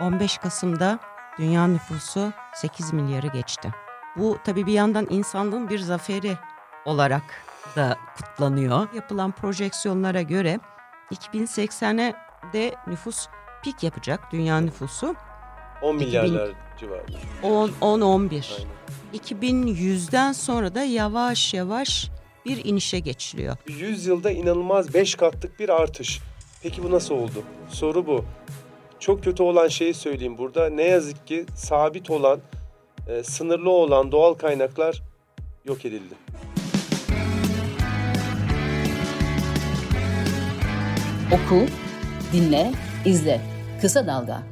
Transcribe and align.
15 0.00 0.38
Kasım'da 0.38 0.98
dünya 1.38 1.66
nüfusu 1.66 2.32
8 2.54 2.92
milyarı 2.92 3.26
geçti. 3.26 3.70
Bu 4.16 4.38
tabii 4.44 4.66
bir 4.66 4.72
yandan 4.72 5.06
insanlığın 5.10 5.68
bir 5.68 5.78
zaferi 5.78 6.38
olarak 6.84 7.22
da 7.76 7.96
kutlanıyor. 8.16 8.88
Yapılan 8.94 9.32
projeksiyonlara 9.32 10.22
göre 10.22 10.60
2080'e 11.12 12.14
de 12.52 12.74
nüfus 12.86 13.26
pik 13.62 13.82
yapacak 13.82 14.32
dünya 14.32 14.60
nüfusu. 14.60 15.14
10 15.82 15.96
milyarlar 15.96 16.50
civarında. 16.80 17.18
10-11. 17.42 18.44
2100'den 19.14 20.32
sonra 20.32 20.74
da 20.74 20.82
yavaş 20.82 21.54
yavaş 21.54 22.10
bir 22.46 22.64
inişe 22.64 22.98
geçiliyor. 22.98 23.56
100 23.68 24.06
yılda 24.06 24.30
inanılmaz 24.30 24.94
5 24.94 25.14
katlık 25.14 25.60
bir 25.60 25.68
artış. 25.68 26.20
Peki 26.62 26.82
bu 26.82 26.90
nasıl 26.90 27.14
oldu? 27.14 27.42
Soru 27.68 28.06
bu. 28.06 28.24
Çok 29.00 29.24
kötü 29.24 29.42
olan 29.42 29.68
şeyi 29.68 29.94
söyleyeyim 29.94 30.38
burada. 30.38 30.70
Ne 30.70 30.82
yazık 30.82 31.26
ki 31.26 31.46
sabit 31.54 32.10
olan, 32.10 32.40
e, 33.08 33.22
sınırlı 33.22 33.70
olan 33.70 34.12
doğal 34.12 34.34
kaynaklar 34.34 35.02
yok 35.64 35.84
edildi. 35.84 36.14
Oku, 41.32 41.66
dinle, 42.32 42.72
izle. 43.04 43.40
Kısa 43.80 44.06
Dalga. 44.06 44.42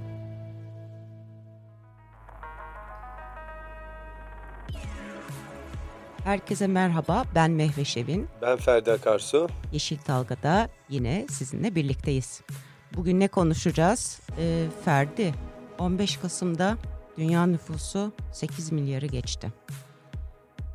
Herkese 6.24 6.66
merhaba, 6.66 7.24
ben 7.34 7.50
Mehve 7.50 7.84
Şevin. 7.84 8.28
Ben 8.42 8.56
Ferdi 8.56 8.92
Akarsu. 8.92 9.48
Yeşil 9.72 9.98
Dalga'da 10.08 10.68
yine 10.88 11.26
sizinle 11.30 11.74
birlikteyiz. 11.74 12.42
Bugün 12.96 13.20
ne 13.20 13.28
konuşacağız? 13.28 14.20
Ee, 14.38 14.66
Ferdi, 14.84 15.34
15 15.78 16.16
Kasım'da 16.16 16.76
dünya 17.18 17.46
nüfusu 17.46 18.12
8 18.32 18.72
milyarı 18.72 19.06
geçti. 19.06 19.52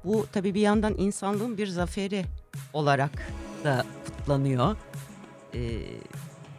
Bu 0.04 0.28
tabii 0.32 0.54
bir 0.54 0.62
yandan 0.62 0.96
insanlığın 0.98 1.58
bir 1.58 1.68
zaferi 1.68 2.26
olarak 2.74 3.12
da 3.64 3.86
kutlanıyor. 4.06 4.76
Ee, 5.54 5.60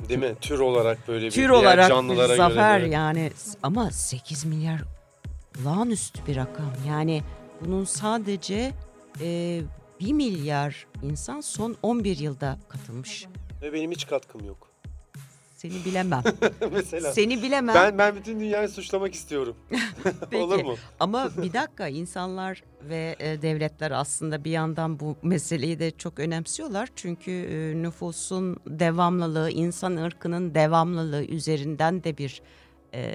Değil 0.08 0.20
mi? 0.20 0.34
Tür 0.40 0.58
olarak 0.58 1.08
böyle 1.08 1.26
bir 1.26 1.30
tür 1.30 1.48
olarak 1.48 1.88
canlılara 1.88 2.32
bir 2.32 2.36
zafer 2.36 2.80
göre. 2.80 2.90
yani 2.90 3.32
ama 3.62 3.90
8 3.90 4.44
milyar 4.44 4.80
olağanüstü 5.62 6.26
bir 6.26 6.36
rakam. 6.36 6.72
Yani 6.88 7.22
bunun 7.60 7.84
sadece 7.84 8.72
e, 9.20 9.60
1 10.00 10.12
milyar 10.12 10.86
insan 11.02 11.40
son 11.40 11.76
11 11.82 12.18
yılda 12.18 12.58
katılmış. 12.68 13.26
Ve 13.62 13.72
benim 13.72 13.90
hiç 13.90 14.06
katkım 14.06 14.44
yok. 14.44 14.68
Seni 15.64 15.84
bilemem. 15.84 16.22
Mesela. 16.72 17.12
Seni 17.12 17.42
bilemem. 17.42 17.74
Ben 17.74 17.98
ben 17.98 18.16
bütün 18.16 18.40
dünyayı 18.40 18.68
suçlamak 18.68 19.14
istiyorum. 19.14 19.56
Olur 20.34 20.64
mu? 20.64 20.76
Ama 21.00 21.30
bir 21.42 21.52
dakika 21.52 21.88
insanlar 21.88 22.62
ve 22.82 23.16
e, 23.18 23.42
devletler 23.42 23.90
aslında 23.90 24.44
bir 24.44 24.50
yandan 24.50 25.00
bu 25.00 25.16
meseleyi 25.22 25.78
de 25.78 25.90
çok 25.90 26.18
önemsiyorlar. 26.18 26.88
Çünkü 26.96 27.30
e, 27.30 27.82
nüfusun 27.82 28.56
devamlılığı, 28.66 29.50
insan 29.50 29.96
ırkının 29.96 30.54
devamlılığı 30.54 31.24
üzerinden 31.24 32.04
de 32.04 32.18
bir 32.18 32.42
e, 32.94 33.14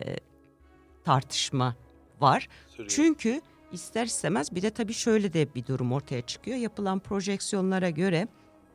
tartışma 1.06 1.76
var. 2.20 2.50
Sürüyor. 2.70 2.90
Çünkü 2.90 3.42
ister 3.72 4.06
istemez 4.06 4.56
bir 4.56 4.62
de 4.62 4.70
tabii 4.70 4.94
şöyle 4.94 5.34
de 5.34 5.56
bir 5.56 5.66
durum 5.66 5.92
ortaya 5.92 6.22
çıkıyor. 6.22 6.58
Yapılan 6.58 7.00
projeksiyonlara 7.00 7.90
göre 7.90 8.28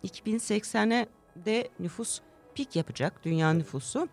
2080'e 0.04 1.06
de 1.44 1.68
nüfus 1.80 2.20
pik 2.54 2.76
yapacak 2.76 3.24
dünya 3.24 3.52
nüfusu. 3.52 4.08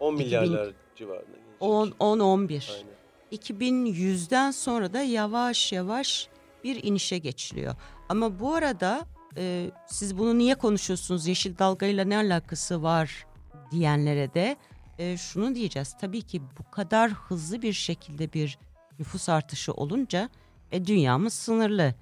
10 0.00 0.14
milyarlar 0.14 0.72
civarında. 0.96 1.26
gelecek. 1.60 2.00
10-11. 2.00 2.72
Aynen. 2.72 2.90
2100'den 3.32 4.50
sonra 4.50 4.92
da 4.92 5.02
yavaş 5.02 5.72
yavaş 5.72 6.28
bir 6.64 6.84
inişe 6.84 7.18
geçiliyor. 7.18 7.74
Ama 8.08 8.40
bu 8.40 8.54
arada 8.54 9.06
e, 9.36 9.70
siz 9.86 10.18
bunu 10.18 10.38
niye 10.38 10.54
konuşuyorsunuz? 10.54 11.26
Yeşil 11.26 11.58
dalgayla 11.58 12.04
ne 12.04 12.16
alakası 12.16 12.82
var 12.82 13.26
diyenlere 13.70 14.34
de 14.34 14.56
e, 14.98 15.16
şunu 15.16 15.54
diyeceğiz. 15.54 15.96
Tabii 16.00 16.22
ki 16.22 16.42
bu 16.58 16.70
kadar 16.70 17.10
hızlı 17.10 17.62
bir 17.62 17.72
şekilde 17.72 18.32
bir 18.32 18.58
nüfus 18.98 19.28
artışı 19.28 19.72
olunca 19.72 20.28
e, 20.72 20.86
dünyamız 20.86 21.34
sınırlı. 21.34 21.94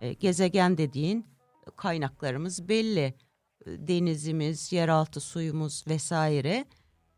E, 0.00 0.12
gezegen 0.12 0.78
dediğin 0.78 1.26
kaynaklarımız 1.76 2.68
belli. 2.68 3.14
Denizimiz, 3.66 4.72
yeraltı 4.72 5.20
suyumuz 5.20 5.84
vesaire. 5.88 6.64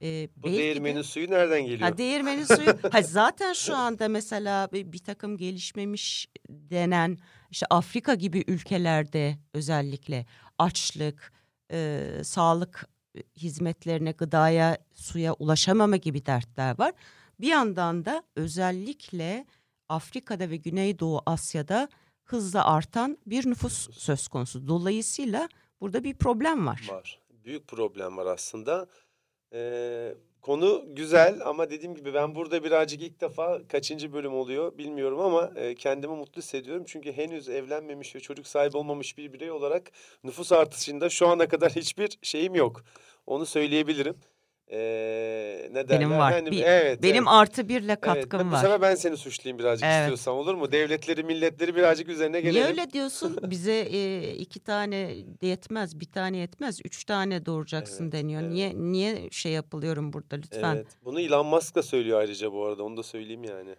E, 0.03 0.29
Bu 0.37 0.43
belki 0.43 0.59
de- 0.59 0.63
değirmenin 0.63 1.03
suyu 1.03 1.31
nereden 1.31 1.63
geliyor? 1.63 1.81
Ha 1.81 1.99
değirmenin 1.99 2.45
suyu. 2.45 2.69
ha 2.93 3.03
zaten 3.03 3.53
şu 3.53 3.77
anda 3.77 4.09
mesela 4.09 4.69
bir, 4.73 4.93
bir 4.93 4.99
takım 4.99 5.37
gelişmemiş 5.37 6.27
denen 6.49 7.19
işte 7.51 7.67
Afrika 7.71 8.15
gibi 8.15 8.45
ülkelerde 8.47 9.39
özellikle 9.55 10.27
açlık, 10.59 11.33
e, 11.73 12.01
sağlık 12.25 12.89
hizmetlerine, 13.37 14.11
gıdaya, 14.11 14.79
suya 14.95 15.33
ulaşamama 15.33 15.97
gibi 15.97 16.27
dertler 16.27 16.79
var. 16.79 16.93
Bir 17.41 17.49
yandan 17.49 18.05
da 18.05 18.23
özellikle 18.37 19.47
Afrika'da 19.89 20.51
ve 20.51 20.57
Güneydoğu 20.57 21.23
Asya'da 21.27 21.89
hızla 22.25 22.65
artan 22.65 23.19
bir 23.27 23.47
nüfus 23.51 23.99
söz 23.99 24.29
konusu. 24.29 24.69
Dolayısıyla 24.69 25.49
burada 25.81 26.05
bir 26.05 26.15
problem 26.15 26.67
var. 26.67 26.87
var. 26.91 27.21
Büyük 27.31 27.69
problem 27.69 28.17
var 28.17 28.27
aslında. 28.27 28.87
Ee, 29.53 30.15
konu 30.43 30.85
güzel 30.89 31.41
ama 31.45 31.71
dediğim 31.71 31.95
gibi 31.95 32.15
ben 32.15 32.35
burada 32.35 32.65
birazcık 32.65 33.03
ilk 33.03 33.21
defa 33.21 33.69
kaçıncı 33.69 34.13
bölüm 34.13 34.35
oluyor 34.35 34.79
bilmiyorum 34.79 35.21
ama 35.21 35.53
e, 35.57 35.75
kendimi 35.75 36.17
mutlu 36.17 36.43
hissediyorum. 36.43 36.85
Çünkü 36.87 37.13
henüz 37.13 37.49
evlenmemiş 37.49 38.15
ve 38.15 38.21
çocuk 38.21 38.47
sahibi 38.47 38.77
olmamış 38.77 39.19
bir 39.19 39.33
birey 39.33 39.51
olarak 39.51 39.91
nüfus 40.25 40.53
artışında 40.53 41.09
şu 41.09 41.29
ana 41.29 41.49
kadar 41.49 41.73
hiçbir 41.73 42.19
şeyim 42.23 42.55
yok. 42.55 42.85
Onu 43.27 43.47
söyleyebilirim. 43.47 44.17
Ee, 44.71 45.69
ne 45.73 45.89
Benim 45.89 46.11
derler? 46.11 46.19
var. 46.19 46.33
Hani, 46.33 46.51
Bir- 46.51 46.63
evet, 46.63 47.03
Benim 47.03 47.15
evet. 47.17 47.27
artı 47.31 47.69
birle 47.69 47.93
Evet, 47.93 48.01
katkım 48.01 48.49
Bu 48.49 48.53
var. 48.53 48.61
sefer 48.63 48.81
ben 48.83 48.95
seni 48.95 49.17
suçlayayım 49.17 49.59
birazcık 49.59 49.87
Evet. 49.87 50.01
istiyorsan 50.01 50.35
olur 50.35 50.55
mu? 50.55 50.73
Devletleri, 50.73 51.25
milletleri 51.25 51.77
birazcık 51.77 52.09
üzerine 52.09 52.41
gelelim. 52.41 52.55
Niye 52.55 52.67
öyle 52.67 52.91
diyorsun? 52.91 53.39
Bize 53.51 53.73
e, 53.81 54.31
iki 54.35 54.61
tane 54.61 55.17
yetmez, 55.43 56.01
bir 56.01 56.07
tane 56.13 56.37
yetmez, 56.39 56.81
üç 56.85 57.05
tane 57.05 57.47
doğuracaksın 57.47 58.05
Evet, 58.05 58.13
deniyor. 58.13 58.43
evet. 58.43 58.53
Niye 58.53 58.73
niye 58.77 59.31
şey 59.31 59.53
yapılıyorum 59.53 60.13
burada 60.13 60.37
lütfen? 60.37 60.75
Evet. 60.77 60.87
Bunu 61.05 61.21
Elon 61.21 61.47
Musk 61.47 61.75
da 61.75 61.83
söylüyor 61.83 62.21
ayrıca 62.21 62.53
bu 62.53 62.65
arada. 62.65 62.83
Onu 62.83 62.97
da 62.97 63.03
söyleyeyim 63.03 63.45
yani. 63.45 63.71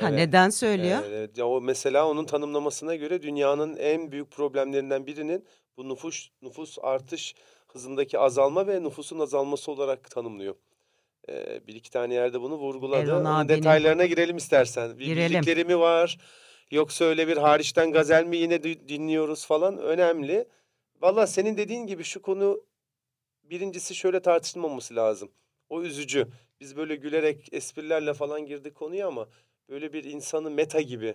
Ha 0.00 0.08
Evet. 0.08 0.12
neden 0.18 0.50
söylüyor? 0.50 0.98
Evet, 1.06 1.38
ya 1.38 1.46
o 1.48 1.60
mesela 1.60 2.08
onun 2.08 2.24
tanımlamasına 2.24 2.94
göre 2.94 3.22
dünyanın 3.22 3.76
en 3.76 4.12
büyük 4.12 4.30
problemlerinden 4.30 5.06
birinin 5.06 5.44
bu 5.76 5.88
nüfus 5.88 6.28
nüfus 6.42 6.78
artış 6.82 7.34
hızındaki 7.76 8.18
azalma 8.18 8.66
ve 8.66 8.82
nüfusun 8.82 9.18
azalması 9.18 9.72
olarak 9.72 10.10
tanımlıyor. 10.10 10.54
Ee, 11.28 11.60
bir 11.66 11.74
iki 11.74 11.90
tane 11.90 12.14
yerde 12.14 12.40
bunu 12.40 12.54
vurguladı. 12.56 13.06
Detaylarına 13.48 14.06
girelim 14.06 14.36
istersen. 14.36 14.98
Bir 14.98 15.04
Girelim. 15.04 15.32
bildikleri 15.32 15.64
mi 15.64 15.78
var? 15.78 16.18
Yoksa 16.70 17.04
öyle 17.04 17.28
bir 17.28 17.36
hariçten 17.36 17.92
gazel 17.92 18.24
mi 18.24 18.36
yine 18.36 18.62
di- 18.62 18.88
dinliyoruz 18.88 19.46
falan 19.46 19.78
önemli. 19.78 20.48
Valla 21.02 21.26
senin 21.26 21.56
dediğin 21.56 21.86
gibi 21.86 22.04
şu 22.04 22.22
konu 22.22 22.60
birincisi 23.42 23.94
şöyle 23.94 24.20
tartışılmaması 24.20 24.96
lazım. 24.96 25.30
O 25.68 25.82
üzücü. 25.82 26.26
Biz 26.60 26.76
böyle 26.76 26.96
gülerek 26.96 27.48
esprilerle 27.52 28.14
falan 28.14 28.46
girdik 28.46 28.74
konuya 28.74 29.06
ama 29.08 29.28
böyle 29.68 29.92
bir 29.92 30.04
insanı 30.04 30.50
meta 30.50 30.80
gibi 30.80 31.14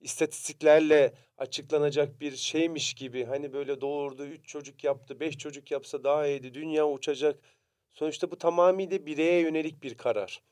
istatistiklerle 0.00 1.14
açıklanacak 1.38 2.20
bir 2.20 2.36
şeymiş 2.36 2.94
gibi 2.94 3.24
hani 3.24 3.52
böyle 3.52 3.80
doğurdu, 3.80 4.26
üç 4.26 4.48
çocuk 4.48 4.84
yaptı, 4.84 5.20
beş 5.20 5.38
çocuk 5.38 5.70
yapsa 5.70 6.04
daha 6.04 6.26
iyiydi, 6.26 6.54
dünya 6.54 6.88
uçacak. 6.88 7.40
Sonuçta 7.92 8.30
bu 8.30 8.38
tamamıyla 8.38 9.06
bireye 9.06 9.40
yönelik 9.40 9.82
bir 9.82 9.94
karar. 9.94 10.42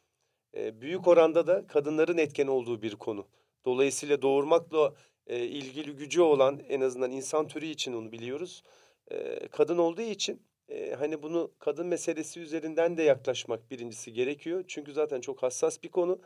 Ee, 0.56 0.80
büyük 0.80 1.08
oranda 1.08 1.46
da 1.46 1.66
kadınların 1.66 2.18
etken 2.18 2.46
olduğu 2.46 2.82
bir 2.82 2.96
konu. 2.96 3.26
Dolayısıyla 3.64 4.22
doğurmakla 4.22 4.94
e, 5.26 5.44
ilgili 5.44 5.96
gücü 5.96 6.20
olan 6.20 6.60
en 6.68 6.80
azından 6.80 7.10
insan 7.10 7.48
türü 7.48 7.66
için 7.66 7.92
onu 7.92 8.12
biliyoruz. 8.12 8.62
Ee, 9.10 9.48
kadın 9.50 9.78
olduğu 9.78 10.02
için 10.02 10.42
e, 10.68 10.94
hani 10.94 11.22
bunu 11.22 11.52
kadın 11.58 11.86
meselesi 11.86 12.40
üzerinden 12.40 12.96
de 12.96 13.02
yaklaşmak 13.02 13.70
birincisi 13.70 14.12
gerekiyor. 14.12 14.64
Çünkü 14.68 14.92
zaten 14.92 15.20
çok 15.20 15.42
hassas 15.42 15.82
bir 15.82 15.88
konu. 15.88 16.20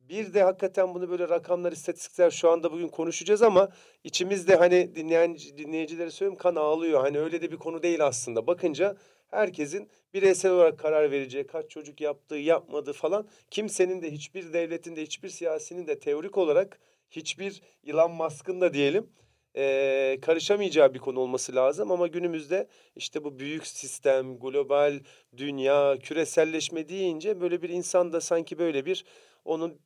Bir 0.00 0.34
de 0.34 0.42
hakikaten 0.42 0.94
bunu 0.94 1.10
böyle 1.10 1.28
rakamlar, 1.28 1.72
istatistikler 1.72 2.30
şu 2.30 2.50
anda 2.50 2.72
bugün 2.72 2.88
konuşacağız 2.88 3.42
ama 3.42 3.68
içimizde 4.04 4.56
hani 4.56 4.94
dinleyen 4.94 5.36
dinleyicilere 5.38 6.10
söylüyorum 6.10 6.38
kan 6.38 6.56
ağlıyor. 6.56 7.00
Hani 7.00 7.18
öyle 7.18 7.42
de 7.42 7.52
bir 7.52 7.56
konu 7.56 7.82
değil 7.82 8.06
aslında. 8.06 8.46
Bakınca 8.46 8.96
herkesin 9.30 9.88
bireysel 10.14 10.52
olarak 10.52 10.78
karar 10.78 11.10
vereceği, 11.10 11.46
kaç 11.46 11.70
çocuk 11.70 12.00
yaptığı, 12.00 12.36
yapmadığı 12.36 12.92
falan 12.92 13.28
kimsenin 13.50 14.02
de 14.02 14.10
hiçbir 14.12 14.52
devletin 14.52 14.96
de 14.96 15.02
hiçbir 15.02 15.28
siyasinin 15.28 15.86
de 15.86 15.98
teorik 15.98 16.38
olarak 16.38 16.80
hiçbir 17.10 17.62
Elon 17.86 18.12
Musk'ın 18.12 18.60
da 18.60 18.74
diyelim 18.74 19.10
e, 19.56 20.18
karışamayacağı 20.22 20.94
bir 20.94 20.98
konu 20.98 21.20
olması 21.20 21.54
lazım 21.54 21.90
ama 21.90 22.06
günümüzde 22.06 22.68
işte 22.96 23.24
bu 23.24 23.38
büyük 23.38 23.66
sistem, 23.66 24.38
global 24.38 25.00
dünya, 25.36 25.98
küreselleşme 26.02 26.88
deyince 26.88 27.40
böyle 27.40 27.62
bir 27.62 27.68
insan 27.68 28.12
da 28.12 28.20
sanki 28.20 28.58
böyle 28.58 28.86
bir 28.86 29.04
onun 29.44 29.80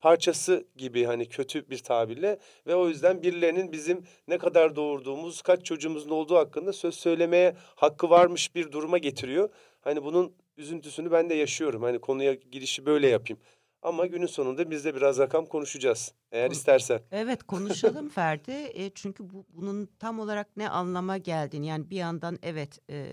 parçası 0.00 0.66
gibi 0.76 1.04
hani 1.04 1.28
kötü 1.28 1.70
bir 1.70 1.78
tabirle 1.78 2.38
ve 2.66 2.74
o 2.74 2.88
yüzden 2.88 3.22
birilerinin 3.22 3.72
bizim 3.72 4.04
ne 4.28 4.38
kadar 4.38 4.76
doğurduğumuz, 4.76 5.42
kaç 5.42 5.64
çocuğumuzun 5.64 6.10
olduğu 6.10 6.36
hakkında 6.36 6.72
söz 6.72 6.94
söylemeye 6.94 7.54
hakkı 7.76 8.10
varmış 8.10 8.54
bir 8.54 8.72
duruma 8.72 8.98
getiriyor. 8.98 9.48
Hani 9.80 10.04
bunun 10.04 10.32
üzüntüsünü 10.56 11.12
ben 11.12 11.30
de 11.30 11.34
yaşıyorum. 11.34 11.82
Hani 11.82 11.98
konuya 11.98 12.34
girişi 12.34 12.86
böyle 12.86 13.08
yapayım. 13.08 13.40
Ama 13.82 14.06
günün 14.06 14.26
sonunda 14.26 14.70
biz 14.70 14.84
de 14.84 14.94
biraz 14.94 15.18
rakam 15.18 15.46
konuşacağız. 15.46 16.14
Eğer 16.32 16.50
istersen. 16.50 17.00
Evet 17.12 17.42
konuşalım 17.42 18.08
Ferdi. 18.14 18.52
E, 18.52 18.90
çünkü 18.94 19.30
bu, 19.30 19.46
bunun 19.48 19.88
tam 19.98 20.20
olarak 20.20 20.56
ne 20.56 20.68
anlama 20.68 21.18
geldiğini 21.18 21.66
yani 21.66 21.90
bir 21.90 21.96
yandan 21.96 22.38
evet 22.42 22.78
e, 22.90 23.06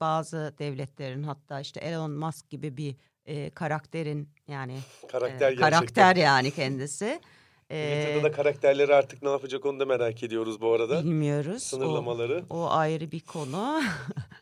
bazı 0.00 0.54
devletlerin 0.58 1.22
hatta 1.22 1.60
işte 1.60 1.80
Elon 1.80 2.10
Musk 2.10 2.50
gibi 2.50 2.76
bir 2.76 2.96
e, 3.28 3.50
karakterin 3.50 4.28
yani 4.48 4.78
Karakter 5.12 5.52
e, 5.52 5.56
karakter 5.56 6.16
yani 6.16 6.50
kendisi. 6.50 7.20
Twitter'da 7.68 8.22
da 8.22 8.32
karakterleri 8.32 8.94
artık 8.94 9.22
ne 9.22 9.30
yapacak 9.30 9.66
onu 9.66 9.80
da 9.80 9.86
merak 9.86 10.22
ediyoruz 10.22 10.60
bu 10.60 10.72
arada. 10.72 11.04
Bilmiyoruz. 11.04 11.62
Sınırlamaları. 11.62 12.44
O, 12.50 12.56
o 12.56 12.70
ayrı 12.70 13.10
bir 13.10 13.20
konu. 13.20 13.82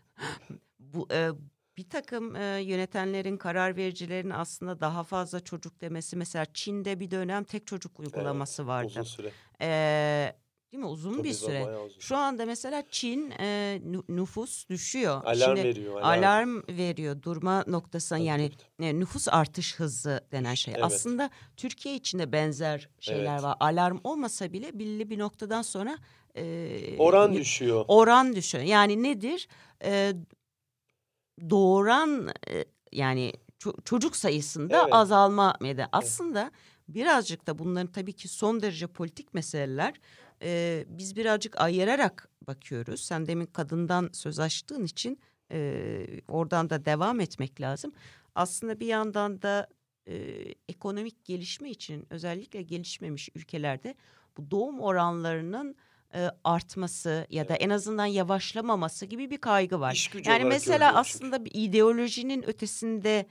bu 0.81 1.09
e, 1.13 1.31
bir 1.77 1.91
takım 1.91 2.37
e, 2.37 2.61
yönetenlerin, 2.63 3.37
karar 3.37 3.77
vericilerin 3.77 4.31
aslında 4.31 4.81
daha 4.81 5.05
fazla 5.05 5.41
çocuk 5.41 5.81
demesi. 5.81 6.17
Mesela 6.17 6.47
Çin'de 6.55 7.01
bir 7.01 7.11
dönem 7.11 7.45
tek 7.45 7.67
çocuk 7.67 8.01
uygulaması 8.01 8.63
evet, 8.63 8.69
vardı. 8.69 8.89
Uzun 8.89 9.03
süre. 9.03 9.31
E, 9.61 10.37
değil 10.77 10.87
mi? 10.87 10.93
Uzun 10.93 11.13
Tabii 11.17 11.25
bir 11.29 11.33
süre. 11.33 11.65
uzun. 11.79 11.99
Şu 11.99 12.17
anda 12.17 12.47
mesela 12.47 12.83
Çin 12.91 13.31
e, 13.41 13.81
nüfus 14.09 14.69
düşüyor. 14.69 15.25
Alarm 15.25 15.57
Şimdi, 15.57 15.69
veriyor. 15.69 16.01
Alarm. 16.01 16.19
alarm 16.19 16.63
veriyor. 16.69 17.23
Durma 17.23 17.65
noktasına 17.67 18.19
tabii, 18.19 18.27
yani 18.29 18.51
tabii. 18.79 18.87
E, 18.87 18.99
nüfus 19.01 19.29
artış 19.29 19.75
hızı 19.77 20.21
denen 20.33 20.55
şey. 20.55 20.75
Evet. 20.75 20.85
Aslında 20.85 21.31
Türkiye 21.57 21.95
içinde 21.95 22.33
benzer 22.33 22.89
şeyler 23.01 23.33
Evet. 23.33 23.43
var. 23.43 23.57
Alarm 23.61 23.99
olmasa 24.05 24.53
bile 24.53 24.79
belli 24.79 25.11
bir 25.11 25.19
noktadan 25.19 25.63
sonra 25.63 25.99
e, 26.35 26.97
Oran 26.99 27.35
düşüyor. 27.35 27.85
oran 27.89 28.37
düşüyor. 28.37 28.65
Yani 28.65 29.03
nedir? 29.03 29.49
E, 29.85 30.13
doğuran 31.51 32.29
e, 32.51 32.65
yani 32.93 33.33
ço- 33.61 33.85
çocuk 33.85 34.17
sayısında 34.17 34.81
Evet. 34.83 34.95
azalma 34.95 35.57
mıydı? 35.61 35.89
Aslında 35.93 36.51
birazcık 36.89 37.47
da 37.47 37.59
bunların 37.59 37.93
tabii 37.93 38.13
ki 38.13 38.29
son 38.29 38.63
derece 38.63 38.87
politik 38.87 39.35
meseleler. 39.35 39.95
E, 40.43 40.85
biz 40.89 41.17
birazcık 41.17 41.61
ayırarak 41.61 42.29
bakıyoruz. 42.47 43.01
Sen 43.01 43.27
demin 43.27 43.47
kadından 43.47 44.11
söz 44.13 44.39
açtığın 44.39 44.85
için 44.85 45.21
e, 45.53 46.07
oradan 46.29 46.71
da 46.71 46.85
devam 46.85 47.21
etmek 47.21 47.61
lazım. 47.61 47.93
Aslında 48.35 48.81
bir 48.81 48.87
yandan 48.87 49.43
da 49.43 49.69
e, 50.09 50.15
ekonomik 50.69 51.25
gelişme 51.25 51.71
için 51.71 52.07
özellikle 52.11 52.63
gelişmemiş 52.63 53.29
ülkelerde 53.35 53.95
bu 54.37 54.51
doğum 54.51 54.81
oranlarının 54.81 55.77
e, 56.15 56.31
artması 56.45 57.27
ya 57.31 57.49
da 57.49 57.55
en 57.55 57.71
azından 57.71 58.07
yavaşlamaması 58.07 59.07
gibi 59.07 59.31
bir 59.31 59.39
kaygı 59.39 59.81
var. 59.81 60.11
Yani 60.25 60.45
mesela 60.45 60.95
aslında 60.95 61.45
bir 61.45 61.51
ideolojinin 61.55 62.49
ötesinde 62.49 63.27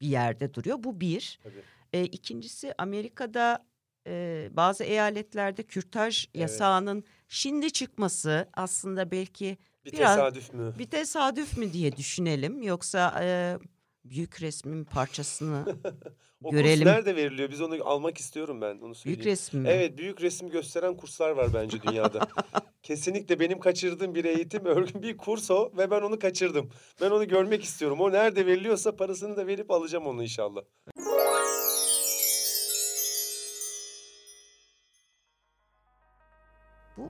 bir 0.00 0.08
yerde 0.08 0.54
duruyor. 0.54 0.82
Bu 0.82 1.00
bir. 1.00 1.40
Tabii. 1.42 1.62
E, 1.92 2.04
ikincisi 2.04 2.74
Amerika'da 2.78 3.66
e, 4.08 4.48
bazı 4.52 4.84
eyaletlerde 4.84 5.62
kürtaj 5.62 6.24
Evet. 6.26 6.42
yasağının 6.42 7.04
şimdi 7.28 7.70
çıkması 7.70 8.48
aslında 8.54 9.10
belki 9.10 9.58
Bir 9.84 9.92
biraz- 9.92 10.16
tesadüf 10.16 10.54
mü? 10.54 10.74
bir 10.78 10.84
tesadüf 10.90 11.58
mü 11.58 11.72
diye 11.72 11.96
düşünelim. 11.96 12.62
Yoksa 12.62 13.20
e, 13.24 13.58
büyük 14.04 14.42
resmin 14.42 14.84
parçasını 14.84 15.64
O 16.44 16.50
görelim. 16.50 16.84
kurs 16.84 16.94
nerede 16.94 17.16
veriliyor? 17.16 17.50
Biz 17.50 17.60
onu 17.60 17.84
almak 17.84 18.18
istiyorum 18.18 18.60
ben. 18.60 18.74
Onu 18.74 18.80
büyük 18.82 18.96
söyleyeyim. 18.96 19.24
resim 19.24 19.60
mi? 19.60 19.68
Evet 19.68 19.98
büyük 19.98 20.20
resim 20.22 20.50
gösteren 20.50 20.96
kurslar 20.96 21.30
var 21.30 21.54
bence 21.54 21.82
dünyada. 21.82 22.28
Kesinlikle 22.82 23.40
benim 23.40 23.60
kaçırdığım 23.60 24.14
bir 24.14 24.24
eğitim 24.24 24.64
örgün 24.64 25.02
bir 25.02 25.16
kurs 25.16 25.50
o 25.50 25.72
ve 25.76 25.90
ben 25.90 26.00
onu 26.02 26.18
kaçırdım. 26.18 26.70
Ben 27.00 27.10
onu 27.10 27.28
görmek 27.28 27.64
istiyorum. 27.64 28.00
O 28.00 28.12
nerede 28.12 28.46
veriliyorsa 28.46 28.96
parasını 28.96 29.36
da 29.36 29.46
verip 29.46 29.70
alacağım 29.70 30.06
onu 30.06 30.22
inşallah. 30.22 30.62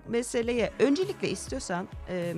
Meseleye 0.08 0.70
öncelikle 0.78 1.30
istiyorsan 1.30 1.88
e, 2.08 2.34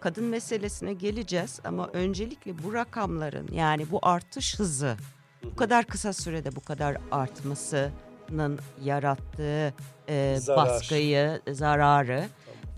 kadın 0.00 0.24
meselesine 0.24 0.92
geleceğiz 0.92 1.60
ama 1.64 1.88
öncelikle 1.92 2.62
bu 2.64 2.74
rakamların 2.74 3.48
yani 3.52 3.90
bu 3.90 3.98
artış 4.02 4.58
hızı 4.58 4.96
bu 5.44 5.56
kadar 5.56 5.84
kısa 5.86 6.12
sürede 6.12 6.56
bu 6.56 6.60
kadar 6.60 6.96
artmasının 7.10 8.58
yarattığı 8.84 9.74
e, 10.08 10.36
Zarar. 10.40 10.66
baskıyı, 10.66 11.40
zararı 11.52 12.24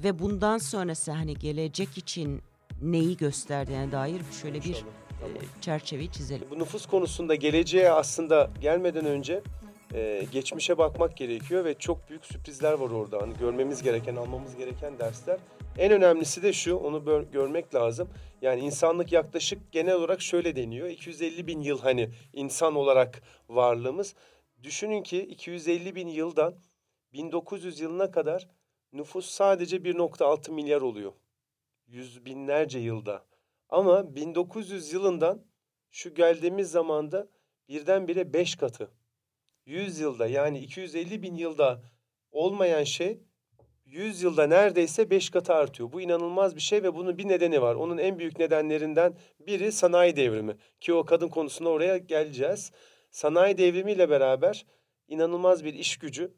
ve 0.05 0.19
bundan 0.19 0.59
sonrası 0.59 1.13
hani 1.13 1.35
gelecek 1.35 1.99
için 1.99 2.43
neyi 2.83 3.17
gösterdiğine 3.17 3.93
dair 3.93 4.21
şöyle 4.43 4.63
bir 4.63 4.75
e, 4.75 4.83
Tamam. 5.21 5.37
çerçeveyi 5.61 6.11
çizelim. 6.13 6.47
Bu 6.51 6.59
nüfus 6.59 6.87
konusunda 6.87 7.35
geleceğe 7.35 7.91
aslında 7.91 8.51
gelmeden 8.61 9.05
önce 9.05 9.43
e, 9.95 10.27
geçmişe 10.33 10.79
bakmak 10.79 11.17
gerekiyor 11.17 11.65
ve 11.65 11.75
çok 11.75 12.09
büyük 12.09 12.25
sürprizler 12.27 12.73
var 12.73 12.91
orada. 12.91 13.23
Hani 13.23 13.39
görmemiz 13.39 13.83
gereken, 13.83 14.17
almamız 14.17 14.57
gereken 14.57 14.99
dersler. 14.99 15.39
En 15.79 15.93
önemlisi 15.93 16.43
de 16.43 16.53
şu, 16.53 16.77
onu 16.77 17.31
görmek 17.33 17.75
lazım. 17.75 18.09
Yani 18.43 18.61
insanlık 18.61 19.13
yaklaşık 19.13 19.73
genel 19.73 19.95
olarak 19.95 20.23
şöyle 20.23 20.57
deniyor. 20.57 20.89
250 20.89 21.47
bin 21.47 21.61
yıl 21.61 21.81
hani 21.81 22.11
insan 22.33 22.75
olarak 22.75 23.23
varlığımız. 23.49 24.15
Düşünün 24.63 25.03
ki 25.03 25.23
250 25.23 25.95
bin 25.95 26.09
yıldan 26.09 26.55
1900 27.13 27.81
yılına 27.81 28.11
kadar 28.11 28.49
nüfus 28.93 29.27
sadece 29.27 29.77
1.6 29.77 30.51
milyar 30.51 30.81
oluyor. 30.81 31.13
Yüz 31.87 32.25
binlerce 32.25 32.79
yılda. 32.79 33.25
Ama 33.69 34.15
1900 34.15 34.93
yılından 34.93 35.43
şu 35.91 36.15
geldiğimiz 36.15 36.71
zamanda 36.71 37.29
birdenbire 37.69 38.33
5 38.33 38.57
katı. 38.57 38.91
100 39.67 40.01
yılda 40.01 40.27
yani 40.27 40.59
250 40.59 41.23
bin 41.23 41.35
yılda 41.35 41.83
olmayan 42.31 42.85
şey 42.85 43.21
100 43.85 44.23
yılda 44.23 44.47
neredeyse 44.47 45.11
5 45.11 45.31
katı 45.31 45.55
artıyor. 45.55 45.93
Bu 45.93 46.01
inanılmaz 46.01 46.57
bir 46.57 46.61
şey 46.61 46.83
ve 46.83 46.95
bunun 46.95 47.19
bir 47.19 47.29
nedeni 47.29 47.63
var. 47.63 47.75
Onun 47.75 47.99
en 47.99 48.19
büyük 48.19 48.39
nedenlerinden 48.39 49.15
biri 49.41 49.73
sanayi 49.73 50.17
devrimi. 50.17 50.57
Ki 50.81 50.95
o 50.95 51.05
kadın 51.05 51.29
konusuna 51.29 51.69
oraya 51.69 51.97
geleceğiz. 51.97 52.73
Sanayi 53.11 53.59
devrimiyle 53.59 54.11
beraber 54.11 54.67
inanılmaz 55.09 55.65
bir 55.65 55.75
iş 55.75 55.97
gücü 55.99 56.35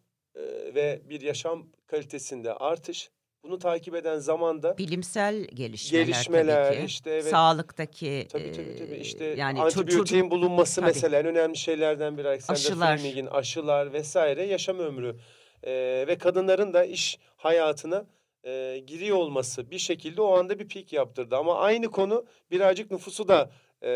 ve 0.74 1.02
bir 1.04 1.20
yaşam 1.20 1.68
kalitesinde 1.86 2.54
artış. 2.54 3.10
Bunu 3.42 3.58
takip 3.58 3.94
eden 3.94 4.18
zamanda 4.18 4.78
Bilimsel 4.78 5.44
gelişmeler, 5.44 6.04
gelişmeler 6.04 6.68
tabii 6.68 6.78
ki. 6.80 6.84
işte 6.86 7.10
evet 7.10 7.24
Sağlıktaki 7.24 8.26
Tabii 8.32 8.52
tabii 8.52 8.76
tabii 8.76 8.94
e, 8.94 9.00
işte 9.00 9.24
yani 9.24 9.62
antibiyotiğin 9.62 10.22
çocuk 10.22 10.30
bulunması 10.30 10.80
Tabii. 10.80 10.86
mesela 10.86 11.18
en 11.18 11.26
önemli 11.26 11.56
şeylerden 11.56 12.18
biri. 12.18 12.28
Alexander. 12.28 12.98
Fleming'in 12.98 13.26
aşılar 13.26 13.92
vesaire 13.92 14.46
yaşam 14.46 14.78
ömrü 14.78 15.16
Ee, 15.62 16.04
ve 16.08 16.18
kadınların 16.18 16.72
da 16.72 16.84
iş 16.84 17.18
hayatına 17.36 18.06
e, 18.44 18.82
giriyor 18.86 19.16
olması 19.16 19.70
bir 19.70 19.78
şekilde 19.78 20.22
o 20.22 20.38
anda 20.38 20.58
bir 20.58 20.68
pik 20.68 20.92
yaptırdı. 20.92 21.36
Ama 21.36 21.58
aynı 21.58 21.90
konu 21.90 22.26
birazcık 22.50 22.90
nüfusu 22.90 23.28
da 23.28 23.50
e, 23.82 23.90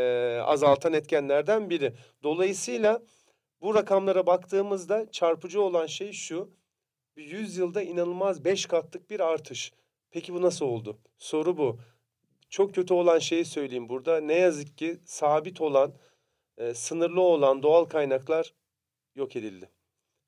azaltan 0.44 0.92
etkenlerden 0.92 1.70
biri. 1.70 1.92
Dolayısıyla 2.22 3.02
bu 3.60 3.74
rakamlara 3.74 4.26
baktığımızda 4.26 5.10
çarpıcı 5.10 5.62
olan 5.62 5.86
şey 5.86 6.12
şu. 6.12 6.50
100 7.16 7.56
yılda 7.56 7.82
inanılmaz 7.82 8.44
5 8.44 8.66
katlık 8.66 9.10
bir 9.10 9.20
artış. 9.20 9.72
Peki 10.10 10.34
bu 10.34 10.42
nasıl 10.42 10.66
oldu? 10.66 10.98
Soru 11.18 11.56
bu. 11.56 11.78
Çok 12.50 12.74
kötü 12.74 12.94
olan 12.94 13.18
şeyi 13.18 13.44
söyleyeyim 13.44 13.88
burada. 13.88 14.20
Ne 14.20 14.34
yazık 14.34 14.78
ki 14.78 15.00
sabit 15.04 15.60
olan, 15.60 15.94
e, 16.58 16.74
sınırlı 16.74 17.20
olan 17.20 17.62
doğal 17.62 17.84
kaynaklar 17.84 18.54
yok 19.14 19.36
edildi. 19.36 19.70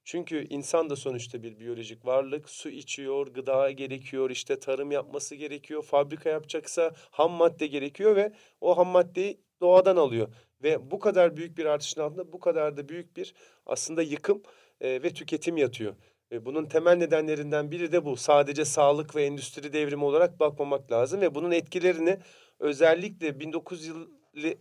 Çünkü 0.05 0.47
insan 0.51 0.91
da 0.91 0.97
sonuçta 0.97 1.43
bir 1.43 1.59
biyolojik 1.59 2.07
varlık. 2.07 2.51
Su 2.51 2.69
içiyor, 2.69 3.27
gıda 3.27 3.71
gerekiyor, 3.71 4.31
işte 4.31 4.59
tarım 4.59 4.93
yapması 4.93 5.35
gerekiyor. 5.35 5.83
Fabrika 5.83 6.31
yapacaksa 6.31 6.93
ham 7.11 7.33
madde 7.33 7.67
gerekiyor 7.67 8.17
ve 8.17 8.33
o 8.61 8.79
ham 8.79 8.89
maddeyi 8.89 9.41
doğadan 9.61 9.97
alıyor. 9.97 10.29
Ve 10.63 10.91
bu 10.91 10.99
kadar 10.99 11.37
büyük 11.37 11.59
bir 11.59 11.65
artışın 11.65 12.01
altında 12.01 12.33
bu 12.33 12.41
kadar 12.41 12.77
da 12.77 12.89
büyük 12.89 13.17
bir 13.17 13.35
aslında 13.67 14.03
yıkım 14.03 14.43
e, 14.81 15.03
ve 15.03 15.11
tüketim 15.11 15.57
yatıyor. 15.57 15.95
Ve 16.35 16.45
bunun 16.45 16.67
temel 16.67 16.97
nedenlerinden 16.97 17.71
biri 17.71 17.93
de 17.93 18.05
bu. 18.05 18.17
Sadece 18.17 18.65
sağlık 18.65 19.17
ve 19.17 19.25
endüstri 19.25 19.73
devrimi 19.73 20.05
olarak 20.05 20.41
bakmamak 20.41 20.93
lazım 20.93 21.21
ve 21.21 21.35
bunun 21.35 21.51
etkilerini 21.51 22.19
özellikle 22.59 23.41
1900 23.41 23.87
yıl 23.87 24.09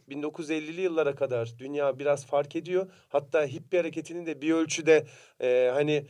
1950'li 0.10 0.82
yıllara 0.82 1.15
kadar 1.15 1.53
dünya 1.58 2.00
biraz 2.00 2.25
fark 2.25 2.56
ediyor. 2.56 2.88
Hatta 3.10 3.46
hippie 3.46 3.80
hareketinin 3.80 4.25
de 4.25 4.42
bir 4.42 4.53
ölçüde 4.53 5.06
e, 5.42 5.70
hani 5.74 5.92
e, 5.92 6.08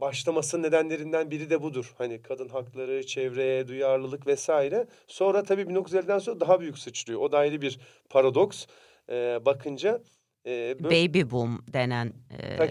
başlaması 0.00 0.62
nedenlerinden 0.62 1.30
biri 1.30 1.50
de 1.50 1.62
budur. 1.62 1.94
Hani 1.98 2.22
kadın 2.22 2.48
hakları, 2.48 3.06
çevreye 3.06 3.68
duyarlılık 3.68 4.26
vesaire. 4.26 4.86
Sonra 5.06 5.42
tabii 5.42 5.62
1950'den 5.62 6.18
sonra 6.18 6.40
daha 6.40 6.60
büyük 6.60 6.78
sıçrıyor. 6.78 7.20
O 7.20 7.32
da 7.32 7.38
ayrı 7.38 7.60
bir 7.60 7.78
paradoks. 8.10 8.66
Ee, 9.10 9.38
bakınca 9.44 10.02
e, 10.46 10.84
baby 10.84 11.22
boom 11.30 11.62
denen 11.72 12.12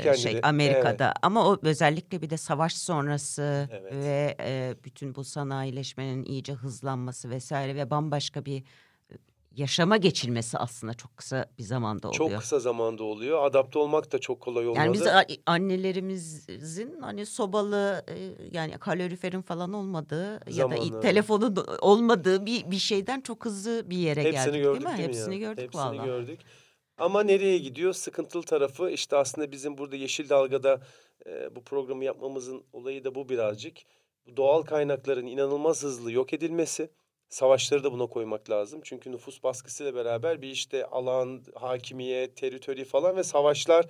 e, 0.04 0.18
şey 0.18 0.40
Amerika'da 0.44 1.06
evet. 1.06 1.18
ama 1.22 1.50
o 1.50 1.58
özellikle 1.62 2.22
bir 2.22 2.30
de 2.30 2.38
savaş 2.38 2.78
sonrası 2.78 3.70
evet. 3.72 3.94
ve 3.94 4.36
e, 4.40 4.76
bütün 4.84 5.16
bu 5.16 5.24
sanayileşmenin 5.24 6.26
iyice 6.26 6.54
hızlanması 6.54 7.30
vesaire 7.30 7.76
ve 7.76 7.90
bambaşka 7.90 8.46
bir 8.46 8.64
yaşama 9.56 9.98
geçilmesi 9.98 10.58
aslında 10.58 10.94
çok 10.94 11.18
kısa 11.18 11.46
bir 11.58 11.64
zamanda 11.64 12.08
oluyor. 12.08 12.30
Çok 12.30 12.40
kısa 12.40 12.60
zamanda 12.60 13.04
oluyor. 13.04 13.44
Adapte 13.44 13.80
olmak 13.80 14.12
da 14.12 14.20
çok 14.20 14.42
kolay 14.42 14.68
olmadı. 14.68 14.80
Yani 14.80 14.94
biz 14.94 15.04
annelerimizin 15.46 17.02
hani 17.02 17.26
sobalı 17.26 18.06
yani 18.52 18.78
kaloriferin 18.78 19.42
falan 19.42 19.74
olmadığı 19.74 20.40
Zamanı. 20.50 20.86
ya 20.86 20.94
da 20.94 21.00
telefonun 21.00 21.56
olmadığı 21.82 22.46
bir 22.46 22.72
bir 22.72 22.78
şeyden 22.78 23.22
çok 23.22 23.46
hızlı 23.46 23.90
bir 23.90 23.98
yere 23.98 24.24
Hepsini 24.24 24.44
geldik 24.44 24.64
gördük, 24.64 24.82
değil 24.82 24.94
mi? 24.94 24.98
Değil 24.98 25.10
Hepsini 25.10 25.34
ya? 25.34 25.40
gördük 25.40 25.64
Hepsini 25.64 25.82
vallahi. 25.82 26.06
gördük. 26.06 26.40
Ama 26.98 27.24
nereye 27.24 27.58
gidiyor? 27.58 27.94
Sıkıntılı 27.94 28.44
tarafı 28.44 28.90
işte 28.90 29.16
aslında 29.16 29.52
bizim 29.52 29.78
burada 29.78 29.96
Yeşil 29.96 30.30
Dalga'da 30.30 30.82
e, 31.26 31.56
bu 31.56 31.64
programı 31.64 32.04
yapmamızın 32.04 32.64
olayı 32.74 33.04
da 33.04 33.16
bu 33.16 33.30
birazcık. 33.30 33.78
Doğal 34.38 34.62
kaynakların 34.62 35.26
inanılmaz 35.26 35.84
hızlı 35.84 36.12
yok 36.12 36.34
edilmesi. 36.34 36.90
Savaşları 37.30 37.84
da 37.84 37.92
buna 37.92 38.08
koymak 38.08 38.50
lazım. 38.50 38.82
Çünkü 38.84 39.12
nüfus 39.12 39.44
baskısıyla 39.44 39.96
beraber 39.96 40.42
bir 40.42 40.50
işte 40.50 40.86
alan, 40.86 41.44
hakimiyet, 41.56 42.38
teritori 42.38 42.86
falan 42.86 43.18
ve 43.18 43.24
savaşlar 43.24 43.86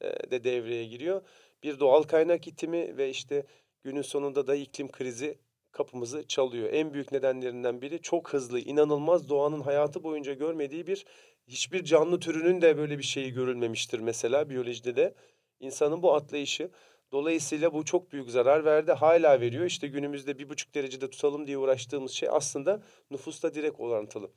e, 0.00 0.30
de 0.30 0.44
devreye 0.44 0.84
giriyor. 0.84 1.22
Bir 1.62 1.80
doğal 1.80 2.02
kaynak 2.02 2.48
itimi 2.48 2.96
ve 2.96 3.10
işte 3.10 3.46
günün 3.84 4.02
sonunda 4.02 4.46
da 4.46 4.54
iklim 4.54 4.88
krizi 4.88 5.38
kapımızı 5.72 6.28
çalıyor. 6.28 6.68
En 6.72 6.94
büyük 6.94 7.12
nedenlerinden 7.12 7.82
biri 7.82 8.02
çok 8.02 8.32
hızlı, 8.32 8.60
inanılmaz 8.60 9.28
doğanın 9.28 9.60
hayatı 9.60 10.04
boyunca 10.04 10.32
görmediği 10.32 10.86
bir 10.86 11.04
hiçbir 11.50 11.84
canlı 11.84 12.20
türünün 12.20 12.62
de 12.62 12.76
böyle 12.76 12.98
bir 12.98 13.02
şeyi 13.02 13.32
görülmemiştir 13.32 14.00
mesela 14.00 14.50
biyolojide 14.50 14.96
de. 14.96 15.14
insanın 15.60 16.02
bu 16.02 16.14
atlayışı. 16.14 16.70
Dolayısıyla 17.12 17.72
bu 17.74 17.84
çok 17.84 18.12
büyük 18.12 18.30
zarar 18.30 18.64
verdi. 18.64 18.92
Hala 18.92 19.40
veriyor. 19.40 19.64
İşte 19.64 19.88
günümüzde 19.88 20.38
bir 20.38 20.48
buçuk 20.48 20.74
derecede 20.74 21.10
tutalım 21.10 21.46
diye 21.46 21.58
uğraştığımız 21.58 22.12
şey 22.12 22.28
aslında 22.32 22.82
nüfusla 23.10 23.54
direkt 23.54 23.80
orantılı. 23.80 24.30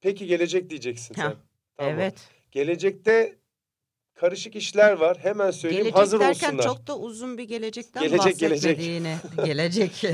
Peki 0.00 0.26
gelecek 0.26 0.70
diyeceksin 0.70 1.14
sen. 1.14 1.36
Tamam. 1.76 1.94
Evet. 1.98 2.28
Gelecekte 2.52 3.38
karışık 4.14 4.56
işler 4.56 4.92
var. 4.92 5.18
Hemen 5.22 5.50
söyleyeyim 5.50 5.84
gelecek 5.84 6.00
hazır 6.00 6.20
derken 6.20 6.46
olsunlar. 6.46 6.64
çok 6.64 6.86
da 6.86 6.98
uzun 6.98 7.38
bir 7.38 7.44
gelecekten 7.44 8.02
gelecek. 8.02 8.38
Gelecek. 8.38 8.78
gelecek. 9.44 10.04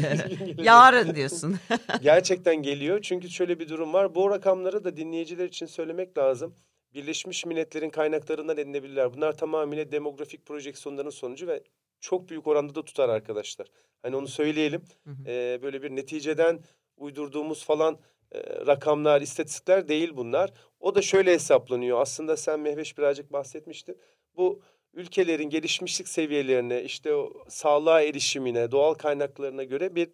Yarın 0.65 1.15
diyorsun. 1.15 1.57
Gerçekten 2.03 2.57
geliyor. 2.57 3.03
Çünkü 3.03 3.31
şöyle 3.31 3.59
bir 3.59 3.69
durum 3.69 3.93
var. 3.93 4.15
Bu 4.15 4.31
rakamları 4.31 4.85
da 4.85 4.97
dinleyiciler 4.97 5.45
için 5.45 5.67
söylemek 5.67 6.19
lazım. 6.19 6.55
Birleşmiş 6.95 7.47
Milletler'in 7.47 7.91
kaynaklarından 7.91 8.59
edinebilirler. 8.59 9.15
Bunlar 9.15 9.37
tamamıyla 9.37 9.93
demografik 9.93 10.47
projeksiyonların 10.47 11.11
sonucu 11.11 11.47
ve 11.47 11.63
çok 12.01 12.29
büyük 12.29 12.47
oranda 12.47 12.75
da 12.75 12.85
tutar 12.85 13.09
arkadaşlar. 13.09 13.67
Hani 14.03 14.17
onu 14.17 14.29
söyleyelim. 14.29 14.83
Hı 15.05 15.11
hı. 15.11 15.17
Ee, 15.27 15.59
böyle 15.63 15.83
bir 15.83 15.97
neticeden 15.97 16.61
uydurduğumuz 16.97 17.65
falan 17.65 17.99
e, 18.33 18.67
rakamlar, 18.67 19.21
istatistikler 19.21 19.89
değil 19.89 20.13
bunlar. 20.17 20.53
O 20.81 20.95
da 20.95 21.03
şöyle 21.03 21.33
hesaplanıyor. 21.33 22.01
Aslında 22.01 22.37
sen 22.37 22.61
Mehveş 22.61 22.99
birazcık 22.99 23.33
bahsetmiştin. 23.33 23.99
Bu 24.37 24.61
ülkelerin 24.95 25.51
gelişmişlik 25.51 26.09
seviyelerine, 26.09 26.83
işte 26.83 27.15
o 27.15 27.33
sağlığa 27.49 28.03
erişimine, 28.03 28.71
doğal 28.71 28.95
kaynaklarına 28.95 29.65
göre 29.65 29.95
bir 29.95 30.09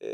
e, 0.00 0.10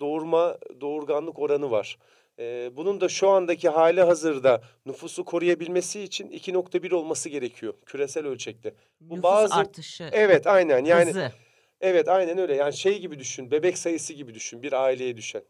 doğurma, 0.00 0.58
doğurganlık 0.80 1.38
oranı 1.38 1.70
var. 1.70 1.98
E, 2.38 2.70
bunun 2.76 3.00
da 3.00 3.08
şu 3.08 3.28
andaki 3.28 3.68
hali 3.68 4.02
hazırda 4.02 4.62
nüfusu 4.86 5.24
koruyabilmesi 5.24 6.00
için 6.00 6.30
2.1 6.30 6.94
olması 6.94 7.28
gerekiyor 7.28 7.74
küresel 7.86 8.26
ölçekte. 8.26 8.74
Bu 9.00 9.14
Nüfus 9.14 9.22
bazı 9.22 9.54
artışı. 9.54 10.08
Evet, 10.12 10.46
aynen. 10.46 10.84
Yani 10.84 11.08
hızı. 11.08 11.32
Evet, 11.80 12.08
aynen 12.08 12.38
öyle. 12.38 12.54
Yani 12.54 12.72
şey 12.72 12.98
gibi 12.98 13.18
düşün, 13.18 13.50
bebek 13.50 13.78
sayısı 13.78 14.12
gibi 14.12 14.34
düşün 14.34 14.62
bir 14.62 14.72
aileye 14.72 15.16
düşen. 15.16 15.42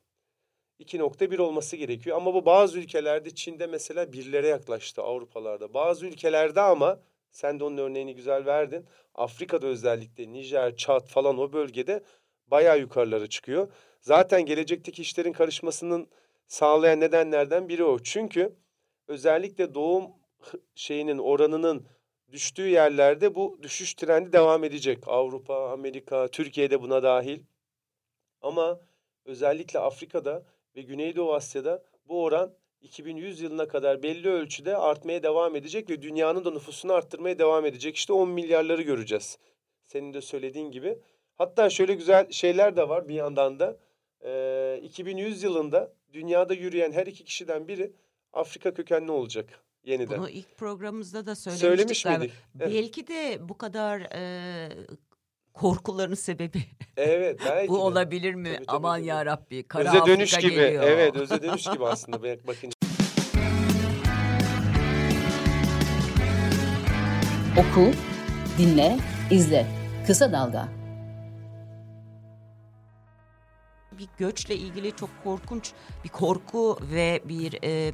2.1 0.81 1.39
olması 1.39 1.77
gerekiyor. 1.77 2.17
Ama 2.17 2.35
bu 2.35 2.47
bazı 2.47 2.79
ülkelerde 2.79 3.35
Çin'de 3.35 3.67
mesela 3.67 4.13
birlere 4.13 4.49
yaklaştı 4.49 5.03
Avrupalarda. 5.03 5.75
Bazı 5.75 6.07
ülkelerde 6.07 6.61
ama 6.61 7.01
sen 7.31 7.61
de 7.61 7.65
onun 7.65 7.77
örneğini 7.77 8.15
güzel 8.15 8.47
verdin. 8.47 8.87
Afrika'da 9.15 9.67
özellikle 9.67 10.33
Nijer, 10.33 10.77
Çat 10.77 11.09
falan 11.09 11.39
o 11.39 11.53
bölgede 11.53 12.03
bayağı 12.47 12.79
yukarılara 12.79 13.27
çıkıyor. 13.27 13.73
Zaten 14.01 14.47
gelecekteki 14.47 15.03
işlerin 15.03 15.33
karışmasının 15.33 16.09
sağlayan 16.47 17.01
nedenlerden 17.01 17.69
biri 17.69 17.85
o. 17.85 17.99
Çünkü 17.99 18.57
özellikle 19.09 19.75
doğum 19.75 20.11
şeyinin 20.75 21.19
oranının 21.19 21.87
düştüğü 22.33 22.69
yerlerde 22.69 23.35
bu 23.35 23.59
düşüş 23.63 23.95
trendi 23.95 24.33
devam 24.33 24.65
edecek. 24.65 25.09
Avrupa, 25.09 25.71
Amerika, 25.71 26.29
Türkiye'de 26.29 26.83
buna 26.83 27.03
dahil. 27.03 27.43
Ama 28.43 28.81
özellikle 29.25 29.79
Afrika'da 29.79 30.45
ve 30.79 30.83
Güneydoğu 30.83 31.35
Asya'da 31.35 31.83
bu 32.09 32.23
oran 32.23 32.55
2100 32.81 33.41
yılına 33.41 33.69
kadar 33.69 34.03
belli 34.03 34.29
ölçüde 34.29 34.77
artmaya 34.77 35.23
devam 35.23 35.57
edecek 35.57 35.91
ve 35.91 36.03
dünyanın 36.03 36.45
da 36.45 36.51
nüfusunu 36.51 36.93
arttırmaya 36.93 37.39
devam 37.39 37.67
edecek. 37.67 37.97
İşte 37.97 38.13
10 38.13 38.31
milyarları 38.31 38.83
göreceğiz. 38.83 39.39
Senin 39.87 40.15
de 40.15 40.21
söylediğin 40.21 40.71
gibi. 40.71 40.99
Hatta 41.35 41.71
şöyle 41.71 41.95
güzel 41.95 42.31
şeyler 42.31 42.77
de 42.77 42.89
var 42.89 43.09
bir 43.09 43.15
yandan 43.15 43.59
da. 43.59 43.77
Ee, 44.25 44.81
2100 44.83 45.43
yılında 45.43 45.93
dünyada 46.13 46.55
yürüyen 46.55 46.93
her 46.93 47.07
iki 47.07 47.25
kişiden 47.25 47.69
biri 47.69 47.93
Afrika 48.33 48.75
kökenli 48.75 49.11
olacak 49.11 49.65
yeniden. 49.85 50.19
Bunu 50.19 50.31
ilk 50.31 50.57
programımızda 50.57 51.27
da 51.27 51.35
söylemiştik. 51.35 51.69
Söylemiş 51.69 52.05
miydik? 52.05 52.33
Evet. 52.61 52.73
Belki 52.75 53.07
de 53.07 53.49
bu 53.49 53.59
kadar 53.59 54.01
e, 54.01 54.69
korkuların 55.59 56.15
sebebi. 56.15 56.63
Evet 56.97 57.41
belki 57.47 57.69
Bu 57.69 57.75
de. 57.75 57.79
olabilir 57.79 58.35
mi? 58.35 58.53
Tabii, 58.55 58.67
tabii, 58.67 58.77
Aman 58.77 58.99
ya 58.99 59.27
Rabbi. 59.27 59.63
Kara 59.63 59.89
öze 59.89 60.07
dönüş 60.07 60.35
Afrika 60.35 60.49
gibi. 60.49 60.61
Geliyor. 60.61 60.83
Evet 60.83 61.17
öze 61.17 61.43
dönüş 61.43 61.65
gibi 61.65 61.87
aslında 61.87 62.23
bakınca. 62.23 62.73
Oku, 67.59 67.91
dinle, 68.59 68.99
izle. 69.31 69.67
Kısa 70.07 70.33
Dalga. 70.33 70.69
Bir 73.93 74.09
göçle 74.19 74.57
ilgili 74.57 74.97
çok 74.97 75.11
korkunç 75.25 75.73
bir 76.05 76.09
korku 76.09 76.79
ve 76.83 77.21
bir 77.25 77.59
e, 77.63 77.69
e, 77.69 77.93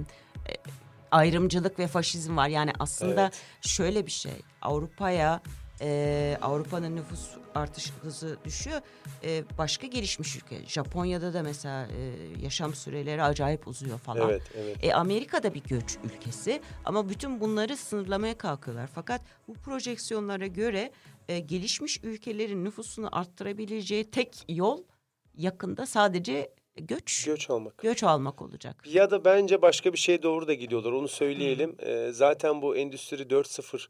ayrımcılık 1.11 1.79
ve 1.79 1.87
faşizm 1.87 2.37
var. 2.37 2.49
Yani 2.49 2.73
aslında 2.79 3.23
evet. 3.23 3.43
şöyle 3.61 4.07
bir 4.07 4.11
şey. 4.11 4.33
Avrupa'ya 4.63 5.41
e, 5.81 6.39
Avrupa'nın 6.43 6.97
nüfus 6.97 7.31
artış 7.55 7.93
hızı 8.03 8.37
düşüyor. 8.45 8.81
E, 9.25 9.45
başka 9.59 9.87
gelişmiş 9.87 10.37
ülke, 10.37 10.67
Japonya'da 10.67 11.35
da 11.35 11.43
mesela 11.43 11.87
e, 11.87 12.13
yaşam 12.45 12.75
süreleri 12.75 13.23
acayip 13.23 13.69
uzuyor 13.69 13.99
falan. 13.99 14.31
Evet, 14.31 14.43
evet. 14.55 14.85
E, 14.85 14.95
Amerika'da 14.95 15.55
bir 15.55 15.63
göç 15.63 15.99
ülkesi 16.05 16.61
ama 16.85 17.09
bütün 17.09 17.41
bunları 17.41 17.77
sınırlamaya 17.77 18.39
kalkıyorlar. 18.39 18.91
Fakat 18.95 19.21
bu 19.49 19.55
projeksiyonlara 19.55 20.47
göre 20.47 20.93
e, 21.29 21.39
gelişmiş 21.39 22.01
ülkelerin 22.03 22.65
nüfusunu 22.65 23.19
arttırabileceği 23.19 24.11
tek 24.11 24.45
yol 24.49 24.83
yakında 25.37 25.87
sadece 25.87 26.51
göç 26.77 27.25
göç 27.25 27.51
almak. 27.51 27.79
Göç 27.79 28.03
almak 28.03 28.43
olacak. 28.43 28.85
Ya 28.87 29.11
da 29.11 29.25
bence 29.25 29.63
başka 29.63 29.93
bir 29.93 29.99
şey 29.99 30.23
doğru 30.23 30.47
da 30.47 30.55
gidiyorlar. 30.55 30.93
Onu 30.93 31.09
söyleyelim. 31.09 31.77
Ee, 31.79 32.11
zaten 32.13 32.63
bu 32.63 32.77
endüstri 32.77 33.23
4.0 33.23 33.89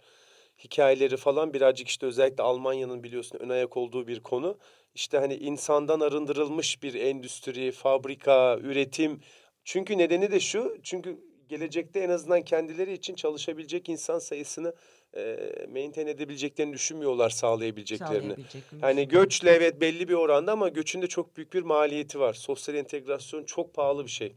hikayeleri 0.58 1.16
falan 1.16 1.54
birazcık 1.54 1.88
işte 1.88 2.06
özellikle 2.06 2.42
Almanya'nın 2.42 3.02
biliyorsun 3.02 3.38
ön 3.38 3.48
ayak 3.48 3.76
olduğu 3.76 4.06
bir 4.06 4.20
konu. 4.20 4.58
İşte 4.94 5.18
hani 5.18 5.34
insandan 5.34 6.00
arındırılmış 6.00 6.82
bir 6.82 6.94
endüstri, 6.94 7.72
fabrika, 7.72 8.58
üretim. 8.62 9.20
Çünkü 9.64 9.98
nedeni 9.98 10.30
de 10.30 10.40
şu. 10.40 10.76
Çünkü 10.82 11.18
gelecekte 11.48 12.00
en 12.00 12.10
azından 12.10 12.42
kendileri 12.42 12.92
için 12.92 13.14
çalışabilecek 13.14 13.88
insan 13.88 14.18
sayısını 14.18 14.74
e, 15.16 15.36
maintain 15.72 16.06
edebileceklerini 16.06 16.72
düşünmüyorlar 16.72 17.30
sağlayabileceklerini. 17.30 18.36
Yani 18.82 19.08
göçle 19.08 19.50
evet 19.50 19.80
belli 19.80 20.08
bir 20.08 20.14
oranda 20.14 20.52
ama 20.52 20.68
göçün 20.68 21.02
de 21.02 21.06
çok 21.06 21.36
büyük 21.36 21.52
bir 21.54 21.62
maliyeti 21.62 22.20
var. 22.20 22.34
Sosyal 22.34 22.76
entegrasyon 22.76 23.44
çok 23.44 23.74
pahalı 23.74 24.04
bir 24.04 24.10
şey. 24.10 24.36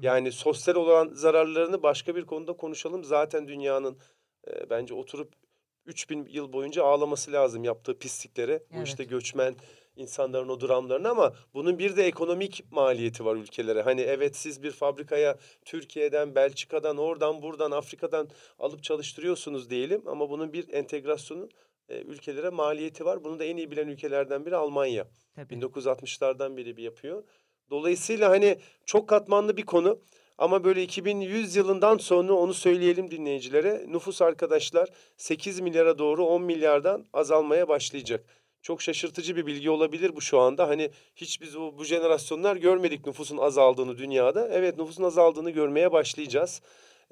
Yani 0.00 0.32
sosyal 0.32 0.74
olan 0.74 1.10
zararlarını 1.12 1.82
başka 1.82 2.16
bir 2.16 2.26
konuda 2.26 2.52
konuşalım. 2.52 3.04
Zaten 3.04 3.48
dünyanın 3.48 3.98
e, 4.48 4.70
bence 4.70 4.94
oturup 4.94 5.32
3000 5.86 6.26
yıl 6.30 6.52
boyunca 6.52 6.84
ağlaması 6.84 7.32
lazım 7.32 7.64
yaptığı 7.64 7.98
pisliklere. 7.98 8.52
Evet. 8.52 8.66
Bu 8.72 8.82
işte 8.82 9.04
göçmen 9.04 9.54
insanların 9.96 10.48
o 10.48 10.60
dramlarını 10.60 11.08
ama 11.08 11.32
bunun 11.54 11.78
bir 11.78 11.96
de 11.96 12.06
ekonomik 12.06 12.72
maliyeti 12.72 13.24
var 13.24 13.36
ülkelere. 13.36 13.82
Hani 13.82 14.00
evet 14.00 14.36
siz 14.36 14.62
bir 14.62 14.70
fabrikaya 14.70 15.38
Türkiye'den, 15.64 16.34
Belçika'dan, 16.34 16.96
oradan, 16.96 17.42
buradan, 17.42 17.70
Afrika'dan 17.70 18.28
alıp 18.58 18.82
çalıştırıyorsunuz 18.82 19.70
diyelim 19.70 20.08
ama 20.08 20.30
bunun 20.30 20.52
bir 20.52 20.72
entegrasyonu 20.72 21.48
e, 21.88 22.00
ülkelere 22.00 22.50
maliyeti 22.50 23.04
var. 23.04 23.24
Bunu 23.24 23.38
da 23.38 23.44
en 23.44 23.56
iyi 23.56 23.70
bilen 23.70 23.88
ülkelerden 23.88 24.46
biri 24.46 24.56
Almanya. 24.56 25.06
Tabii. 25.36 25.54
1960'lardan 25.54 26.56
beri 26.56 26.76
bir 26.76 26.82
yapıyor. 26.82 27.24
Dolayısıyla 27.70 28.30
hani 28.30 28.58
çok 28.84 29.08
katmanlı 29.08 29.56
bir 29.56 29.66
konu. 29.66 30.00
Ama 30.38 30.64
böyle 30.64 30.82
2100 30.82 31.56
yılından 31.56 31.96
sonra 31.96 32.32
onu 32.32 32.54
söyleyelim 32.54 33.10
dinleyicilere. 33.10 33.84
Nüfus 33.88 34.22
arkadaşlar 34.22 34.88
8 35.16 35.60
milyara 35.60 35.98
doğru 35.98 36.26
10 36.26 36.42
milyardan 36.42 37.06
azalmaya 37.12 37.68
başlayacak. 37.68 38.24
Çok 38.62 38.82
şaşırtıcı 38.82 39.36
bir 39.36 39.46
bilgi 39.46 39.70
olabilir 39.70 40.16
bu 40.16 40.20
şu 40.20 40.38
anda. 40.40 40.68
Hani 40.68 40.90
hiç 41.16 41.40
biz 41.40 41.58
bu, 41.58 41.78
bu 41.78 41.84
jenerasyonlar 41.84 42.56
görmedik 42.56 43.06
nüfusun 43.06 43.36
azaldığını 43.36 43.98
dünyada. 43.98 44.48
Evet 44.48 44.78
nüfusun 44.78 45.02
azaldığını 45.04 45.50
görmeye 45.50 45.92
başlayacağız. 45.92 46.62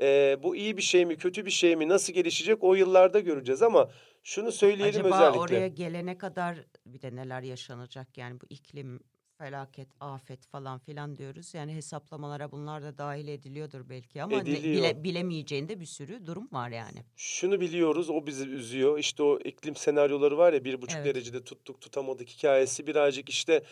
Ee, 0.01 0.37
bu 0.43 0.57
iyi 0.57 0.77
bir 0.77 0.83
şey 0.83 1.07
mi 1.07 1.17
kötü 1.17 1.47
bir 1.47 1.51
şey 1.51 1.77
mi 1.77 1.89
nasıl 1.89 2.13
gelişecek 2.13 2.65
o 2.65 2.75
yıllarda 2.75 3.21
göreceğiz 3.21 3.63
ama 3.63 3.91
şunu 4.23 4.53
söyleyelim 4.53 5.01
Acaba 5.01 5.17
özellikle. 5.17 5.41
oraya 5.41 5.69
gelene 5.69 6.19
kadar 6.19 6.57
bir 6.87 7.03
de 7.03 7.17
neler 7.17 7.43
yaşanacak 7.43 8.19
yani 8.19 8.41
bu 8.41 8.45
iklim 8.51 9.01
felaket, 9.43 9.89
afet 10.01 10.47
falan 10.47 10.79
filan 10.79 11.17
diyoruz. 11.17 11.55
Yani 11.55 11.75
hesaplamalara 11.75 12.53
bunlar 12.53 12.83
da 12.83 12.99
dahil 12.99 13.29
ediliyordur 13.29 13.89
belki 13.89 14.23
ama 14.23 14.41
Ediliyor. 14.41 14.63
bile, 14.83 15.05
bilemeyeceğinde 15.05 15.81
bir 15.81 15.87
sürü 15.87 16.27
durum 16.27 16.49
var 16.53 16.71
yani. 16.71 16.99
Şunu 17.17 17.61
biliyoruz 17.61 18.11
o 18.11 18.27
bizi 18.27 18.49
üzüyor. 18.49 18.99
İşte 18.99 19.23
o 19.23 19.39
iklim 19.39 19.77
senaryoları 19.77 20.39
var 20.39 20.53
ya 20.53 20.65
bir 20.65 20.83
buçuk 20.83 20.97
Evet. 20.97 21.07
derecede 21.15 21.45
tuttuk 21.45 21.81
tutamadık 21.81 22.29
hikayesi 22.29 22.87
birazcık 22.87 23.29
işte 23.29 23.63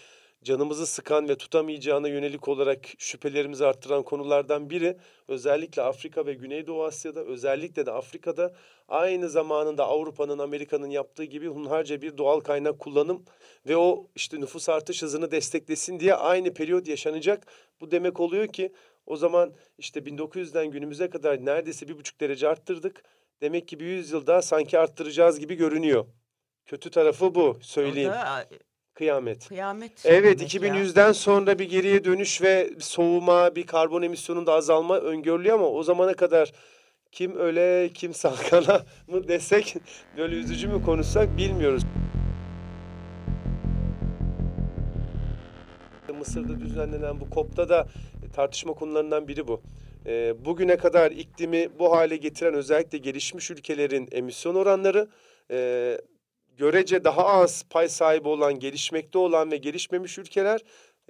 canımızı 0.45 0.87
sıkan 0.87 1.29
ve 1.29 1.35
tutamayacağına 1.35 2.09
yönelik 2.09 2.49
olarak 2.49 2.79
şüphelerimizi 2.99 3.67
arttıran 3.67 4.03
konulardan 4.03 4.71
biri. 4.71 4.97
Özellikle 5.29 5.83
Afrika 5.83 6.27
ve 6.27 6.35
Güneydoğu 6.35 6.85
Asya'da 6.85 7.25
özellikle 7.25 7.87
de 7.87 7.93
Afrika'da 7.93 8.55
aynı 8.89 9.29
zamanında 9.29 9.87
Avrupa'nın 9.87 10.39
Amerika'nın 10.39 10.91
yaptığı 10.91 11.25
gibi 11.25 11.49
hunharca 11.49 12.03
bir 12.03 12.19
doğal 12.19 12.41
kaynak 12.41 12.79
kullanım 12.79 13.25
ve 13.69 13.77
o 13.77 14.07
işte 14.15 14.41
nüfus 14.41 14.69
artış 14.69 15.03
hızını 15.03 15.31
desteklesin 15.31 16.01
diye 16.01 16.15
aynı 16.15 16.55
periyot 16.55 16.89
yaşanacak. 16.89 17.47
Bu 17.81 17.91
demek 17.91 18.21
oluyor 18.21 18.47
ki 18.49 18.73
o 19.07 19.17
zaman 19.17 19.55
işte 19.79 20.01
1900'den 20.01 20.71
günümüze 20.71 21.11
kadar 21.11 21.45
neredeyse 21.45 21.89
bir 21.89 21.99
buçuk 21.99 22.21
derece 22.21 22.49
arttırdık. 22.49 23.03
Demek 23.41 23.69
ki 23.69 23.81
bir 23.81 23.87
yüzyıl 23.87 24.27
daha 24.27 24.43
sanki 24.43 24.79
arttıracağız 24.79 25.41
gibi 25.41 25.55
görünüyor. 25.55 26.07
Kötü 26.67 26.91
tarafı 26.91 27.35
bu 27.35 27.59
söyleyeyim. 27.63 28.11
O 28.11 28.15
da 28.15 28.47
Kıyamet. 29.01 29.49
kıyamet. 29.49 29.93
Evet 30.05 30.39
demek 30.39 30.55
ya. 30.55 30.61
2100'den 30.61 31.13
sonra 31.13 31.59
bir 31.59 31.71
geriye 31.71 32.05
dönüş 32.05 32.43
ve 32.43 32.71
soğuma, 32.79 33.57
bir 33.57 33.67
karbon 33.67 34.03
emisyonunda 34.03 34.53
azalma 34.53 34.99
öngörülüyor 34.99 35.55
ama 35.55 35.67
o 35.67 35.83
zamana 35.83 36.15
kadar 36.15 36.53
kim 37.13 37.37
öle 37.37 37.89
kim 37.95 38.15
salkana 38.15 38.83
mı 39.07 39.29
desek 39.29 39.77
böyle 40.17 40.37
üzücü 40.37 40.69
mü 40.69 40.85
konuşsak 40.85 41.37
bilmiyoruz. 41.37 41.83
Mısır'da 46.19 46.61
düzenlenen 46.61 47.21
bu 47.21 47.35
COP'ta 47.35 47.69
da 47.69 47.87
tartışma 48.33 48.73
konularından 48.73 49.29
biri 49.29 49.49
bu. 49.49 49.63
Ee, 50.07 50.45
bugüne 50.45 50.77
kadar 50.77 51.11
iklimi 51.11 51.69
bu 51.79 51.93
hale 51.93 52.17
getiren 52.17 52.55
özellikle 52.55 52.99
gelişmiş 52.99 53.51
ülkelerin 53.51 54.09
emisyon 54.13 54.55
oranları 54.55 55.09
e, 55.51 55.99
görece 56.61 57.05
daha 57.05 57.25
az 57.27 57.63
pay 57.71 57.89
sahibi 57.89 58.29
olan, 58.29 58.59
gelişmekte 58.59 59.19
olan 59.19 59.51
ve 59.51 59.57
gelişmemiş 59.57 60.19
ülkeler 60.19 60.61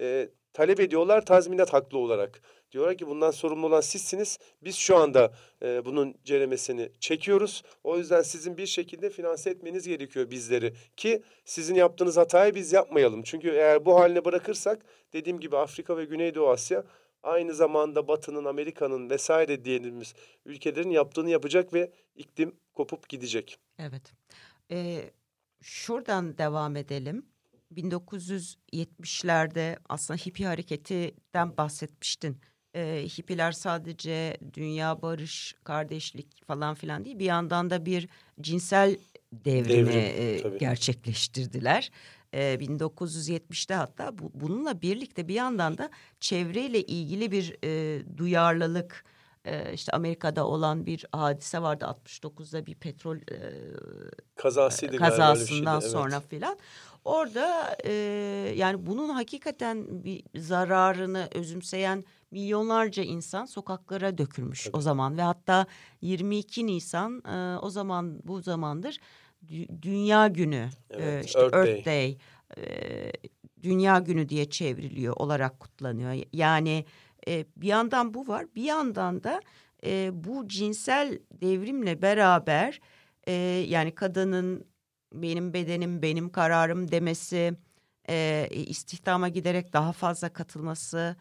e, 0.01 0.29
talep 0.53 0.79
ediyorlar 0.79 1.25
tazminat 1.25 1.73
haklı 1.73 1.97
olarak. 1.97 2.41
Diyorlar 2.71 2.97
ki 2.97 3.07
bundan 3.07 3.31
sorumlu 3.31 3.67
olan 3.67 3.81
sizsiniz. 3.81 4.39
Biz 4.61 4.75
şu 4.75 4.97
anda 4.97 5.33
e, 5.63 5.85
bunun 5.85 6.15
ceremesini 6.23 6.91
çekiyoruz. 6.99 7.63
O 7.83 7.97
yüzden 7.97 8.21
sizin 8.21 8.57
bir 8.57 8.65
şekilde 8.65 9.09
finanse 9.09 9.49
etmeniz 9.49 9.87
gerekiyor 9.87 10.29
bizleri. 10.29 10.73
Ki 10.97 11.23
sizin 11.45 11.75
yaptığınız 11.75 12.17
hatayı 12.17 12.55
biz 12.55 12.73
yapmayalım. 12.73 13.23
Çünkü 13.23 13.49
eğer 13.49 13.85
bu 13.85 13.99
haline 13.99 14.25
bırakırsak 14.25 14.85
dediğim 15.13 15.39
gibi 15.39 15.57
Afrika 15.57 15.97
ve 15.97 16.05
Güneydoğu 16.05 16.49
Asya 16.49 16.83
aynı 17.23 17.53
zamanda 17.53 18.07
Batı'nın, 18.07 18.45
Amerika'nın 18.45 19.09
vesaire 19.09 19.65
diyebiliriz 19.65 20.13
ülkelerin 20.45 20.89
yaptığını 20.89 21.29
yapacak 21.29 21.73
ve 21.73 21.91
iklim 22.15 22.55
kopup 22.73 23.09
gidecek. 23.09 23.57
Evet. 23.79 24.13
Ee, 24.71 25.11
şuradan 25.61 26.37
devam 26.37 26.75
edelim. 26.75 27.25
1970'lerde 27.75 29.77
aslında 29.89 30.17
hippie 30.17 30.47
hareketinden 30.47 31.57
bahsetmiştin. 31.57 32.37
Ee, 32.75 33.07
hippiler 33.17 33.51
sadece 33.51 34.37
dünya 34.53 35.01
barış, 35.01 35.55
kardeşlik 35.63 36.45
falan 36.47 36.75
filan 36.75 37.05
değil. 37.05 37.19
Bir 37.19 37.25
yandan 37.25 37.69
da 37.69 37.85
bir 37.85 38.09
cinsel 38.41 38.97
devrimi 39.33 39.93
Devrim, 39.93 40.53
e, 40.53 40.57
gerçekleştirdiler. 40.57 41.91
Ee, 42.33 42.57
1970'te 42.59 43.73
hatta 43.73 44.17
bu, 44.17 44.31
bununla 44.33 44.81
birlikte 44.81 45.27
bir 45.27 45.33
yandan 45.33 45.77
da 45.77 45.89
çevreyle 46.19 46.81
ilgili 46.81 47.31
bir 47.31 47.55
e, 47.63 48.01
duyarlılık 48.17 49.05
e, 49.45 49.73
işte 49.73 49.91
Amerika'da 49.91 50.47
olan 50.47 50.85
bir 50.85 51.05
hadise 51.11 51.61
vardı 51.61 51.85
69'da 51.85 52.65
bir 52.65 52.75
petrol 52.75 53.17
e, 53.17 53.21
Kazasıydı 54.35 54.93
öyle 54.93 55.03
bir 55.03 55.07
şeydi, 55.07 55.17
kazasından 55.17 55.81
evet. 55.81 55.91
sonra 55.91 56.19
filan. 56.19 56.57
Orada 57.05 57.75
e, 57.85 57.91
yani 58.55 58.85
bunun 58.85 59.09
hakikaten 59.09 60.03
bir 60.03 60.23
zararını 60.35 61.27
özümseyen 61.35 62.05
milyonlarca 62.31 63.03
insan 63.03 63.45
sokaklara 63.45 64.17
dökülmüş 64.17 64.67
o 64.73 64.81
zaman 64.81 65.17
ve 65.17 65.21
hatta 65.21 65.65
22 66.01 66.67
Nisan 66.67 67.23
e, 67.25 67.59
o 67.59 67.69
zaman 67.69 68.19
bu 68.23 68.41
zamandır 68.41 68.97
Dü- 69.47 69.81
Dünya 69.81 70.27
Günü 70.27 70.69
e, 70.89 71.03
Evet, 71.03 71.25
işte 71.25 71.39
Earth 71.39 71.55
Earth, 71.55 71.85
Day. 71.85 71.85
Day, 71.85 72.17
e, 72.57 73.11
Dünya 73.63 73.99
Günü 73.99 74.29
diye 74.29 74.49
çevriliyor 74.49 75.13
olarak 75.17 75.59
kutlanıyor. 75.59 76.25
Yani 76.33 76.85
e, 77.27 77.45
bir 77.55 77.67
yandan 77.67 78.13
bu 78.13 78.27
var 78.27 78.45
bir 78.55 78.63
yandan 78.63 79.23
da 79.23 79.41
e, 79.85 80.09
bu 80.13 80.47
cinsel 80.47 81.19
devrimle 81.31 82.01
beraber 82.01 82.79
e, 83.27 83.31
yani 83.67 83.95
kadının 83.95 84.65
benim 85.13 85.53
bedenim 85.53 86.01
benim 86.01 86.29
kararım 86.29 86.91
demesi 86.91 87.53
e, 88.09 88.47
istihdama 88.51 89.29
giderek 89.29 89.73
daha 89.73 89.91
fazla 89.91 90.33
katılması 90.33 91.15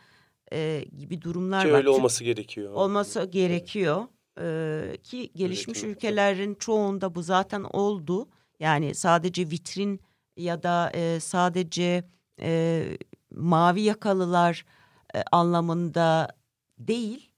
e, 0.53 0.85
gibi 0.99 1.23
durumlar 1.23 1.67
Ki 1.67 1.73
var. 1.73 1.79
öyle 1.79 1.89
olması 1.91 2.25
gerekiyor. 2.25 2.73
olması 2.73 3.25
gerekiyor 3.25 4.07
E, 4.41 4.97
ki 5.03 5.31
gelişmiş 5.35 5.79
Üretim, 5.79 5.91
ülkelerin 5.91 6.55
çoğunda 6.55 7.15
bu 7.15 7.23
zaten 7.23 7.63
oldu. 7.63 8.29
Yani 8.61 8.95
sadece 8.95 9.51
vitrin 9.51 10.01
ya 10.37 10.63
da 10.63 10.91
e, 10.95 11.21
sadece 11.21 12.05
e, 12.41 12.85
mavi 13.31 13.81
yakalılar 13.83 14.65
e, 15.15 15.23
anlamında 15.33 16.29
değil 16.79 17.31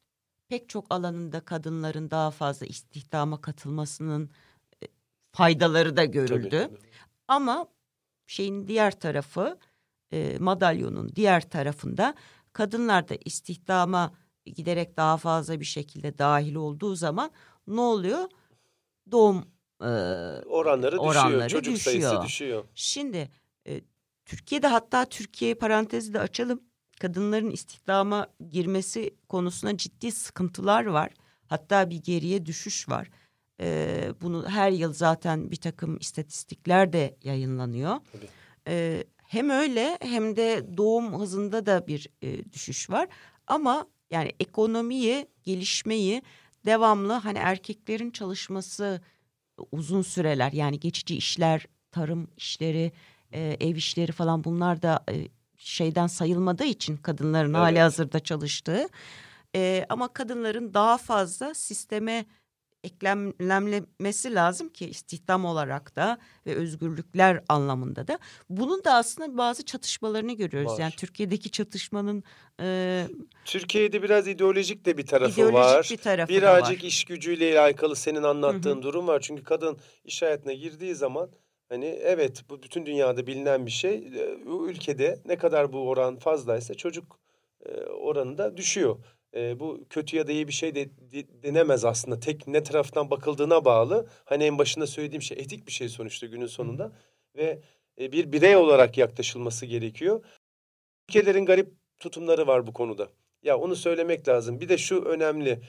pek 0.48 0.68
çok 0.68 0.86
alanında 0.90 1.40
kadınların 1.40 2.10
daha 2.10 2.30
fazla 2.30 2.66
istihdama 2.66 3.40
katılmasının 3.40 4.30
e, 4.82 4.86
faydaları 5.32 5.96
da 5.96 6.00
Tabii, 6.04 6.12
görüldü. 6.12 6.50
tabii. 6.50 6.78
Ama 7.28 7.66
şeyin 8.26 8.68
diğer 8.68 9.00
tarafı 9.00 9.58
e, 10.12 10.36
madalyonun 10.38 11.12
diğer 11.16 11.50
tarafında 11.50 12.14
kadınlar 12.52 13.08
da 13.08 13.14
istihdama 13.24 14.12
giderek 14.46 14.96
daha 14.96 15.16
fazla 15.16 15.60
bir 15.60 15.64
şekilde 15.64 16.18
dahil 16.18 16.54
olduğu 16.54 16.94
zaman 16.94 17.30
ne 17.66 17.80
oluyor? 17.80 18.28
Doğum 19.10 19.44
e, 19.80 19.86
Oranları 20.46 20.92
düşüyor, 20.92 21.04
oranları 21.14 21.48
çocuk 21.48 21.78
sayısı 21.78 22.00
düşüyor. 22.08 22.24
düşüyor. 22.24 22.64
Şimdi 22.74 23.30
e, 23.66 23.80
Türkiye'de 24.24 24.66
hatta 24.66 25.04
Türkiye 25.04 25.54
parantezi 25.54 26.14
de 26.14 26.20
açalım. 26.20 26.60
Kadınların 27.02 27.50
istihdama 27.50 28.26
girmesi 28.50 29.14
konusunda 29.28 29.76
ciddi 29.76 30.12
sıkıntılar 30.12 30.86
var. 30.86 31.10
Hatta 31.46 31.90
bir 31.90 31.96
geriye 31.96 32.46
düşüş 32.46 32.88
var. 32.88 33.10
E, 33.60 34.08
bunu 34.20 34.48
her 34.48 34.70
yıl 34.70 34.92
zaten 34.92 35.50
bir 35.50 35.56
takım 35.56 35.96
istatistikler 35.96 36.92
de 36.92 37.16
yayınlanıyor. 37.24 37.96
Tabii. 38.12 38.28
E, 38.68 39.04
hem 39.16 39.50
öyle 39.50 39.98
hem 40.00 40.36
de 40.36 40.76
doğum 40.76 41.20
hızında 41.20 41.66
da 41.66 41.86
bir 41.86 42.08
e, 42.22 42.52
düşüş 42.52 42.90
var. 42.90 43.08
Ama 43.46 43.86
yani 44.10 44.32
ekonomiyi, 44.40 45.26
gelişmeyi 45.42 46.22
devamlı 46.66 47.12
hani 47.12 47.38
erkeklerin 47.38 48.10
çalışması 48.10 49.00
uzun 49.72 50.02
süreler 50.02 50.52
yani 50.52 50.80
geçici 50.80 51.16
işler, 51.16 51.66
tarım 51.90 52.28
işleri, 52.36 52.92
e, 53.32 53.56
ev 53.60 53.76
işleri 53.76 54.12
falan 54.12 54.44
bunlar 54.44 54.82
da 54.82 55.04
e, 55.10 55.28
şeyden 55.64 56.06
sayılmadığı 56.06 56.64
için 56.64 56.96
kadınların 56.96 57.54
hali 57.54 57.72
Evet. 57.72 57.82
hazırda 57.82 58.20
çalıştığı. 58.20 58.86
E, 59.56 59.86
ama 59.88 60.12
kadınların 60.12 60.74
daha 60.74 60.98
fazla 60.98 61.54
sisteme 61.54 62.26
eklemlenmesi 62.84 64.34
lazım 64.34 64.68
ki 64.68 64.86
istihdam 64.90 65.44
olarak 65.44 65.96
da 65.96 66.18
ve 66.46 66.54
özgürlükler 66.54 67.42
anlamında 67.48 68.08
da. 68.08 68.18
Bunun 68.50 68.84
da 68.84 68.94
aslında 68.94 69.38
bazı 69.38 69.64
çatışmalarını 69.64 70.32
görüyoruz. 70.32 70.72
Var. 70.72 70.78
Yani 70.78 70.92
Türkiye'deki 70.92 71.50
çatışmanın 71.50 72.24
e, 72.60 73.06
Türkiye'de 73.44 74.02
biraz 74.02 74.28
ideolojik 74.28 74.84
de 74.84 74.98
bir 74.98 75.06
tarafı 75.06 75.32
ideolojik 75.32 75.54
var. 75.54 75.88
bir 75.90 75.96
tarafı 75.96 76.32
Birazcık 76.32 76.82
var. 76.82 76.88
iş 76.88 77.04
gücüyle 77.04 77.60
alakalı 77.60 77.96
senin 77.96 78.22
anlattığın 78.22 78.82
durum 78.82 79.06
var. 79.06 79.20
Çünkü 79.20 79.44
kadın 79.44 79.78
iş 80.04 80.22
hayatına 80.22 80.52
girdiği 80.52 80.94
zaman 80.94 81.30
hani 81.72 81.86
evet 81.86 82.44
bu 82.50 82.62
bütün 82.62 82.86
dünyada 82.86 83.26
bilinen 83.26 83.66
bir 83.66 83.70
şey. 83.70 83.94
Ee, 83.94 84.46
Bu 84.46 84.70
ülkede 84.70 85.20
ne 85.24 85.36
kadar 85.38 85.72
bu 85.72 85.88
oran 85.88 86.16
fazlaysa 86.16 86.74
çocuk 86.74 87.20
e, 87.66 87.70
oranı 87.80 88.38
da 88.38 88.56
düşüyor. 88.56 88.98
E, 89.34 89.60
bu 89.60 89.84
kötü 89.90 90.16
ya 90.16 90.26
da 90.26 90.32
iyi 90.32 90.48
bir 90.48 90.52
şey 90.52 90.74
de, 90.74 90.88
de- 91.12 91.42
denemez 91.42 91.84
aslında. 91.84 92.20
Tek 92.20 92.46
ne 92.46 92.62
taraftan 92.62 93.10
bakıldığına 93.10 93.64
bağlı. 93.64 94.06
Hani 94.24 94.44
en 94.44 94.58
başında 94.58 94.86
söylediğim 94.86 95.22
şey 95.22 95.38
etik 95.38 95.66
bir 95.66 95.72
şey 95.72 95.88
sonuçta 95.88 96.26
günün 96.26 96.46
sonunda. 96.46 96.92
Ve 97.36 97.62
e, 98.00 98.12
bir 98.12 98.32
birey 98.32 98.56
olarak 98.56 98.98
yaklaşılması 98.98 99.66
gerekiyor. 99.66 100.24
Ülkelerin 101.08 101.46
garip 101.46 101.74
tutumları 102.00 102.46
var 102.46 102.66
bu 102.66 102.72
konuda. 102.72 103.08
Ya 103.42 103.58
onu 103.58 103.76
söylemek 103.76 104.28
lazım. 104.28 104.60
Bir 104.60 104.68
de 104.68 104.78
şu 104.78 105.04
önemli 105.04 105.62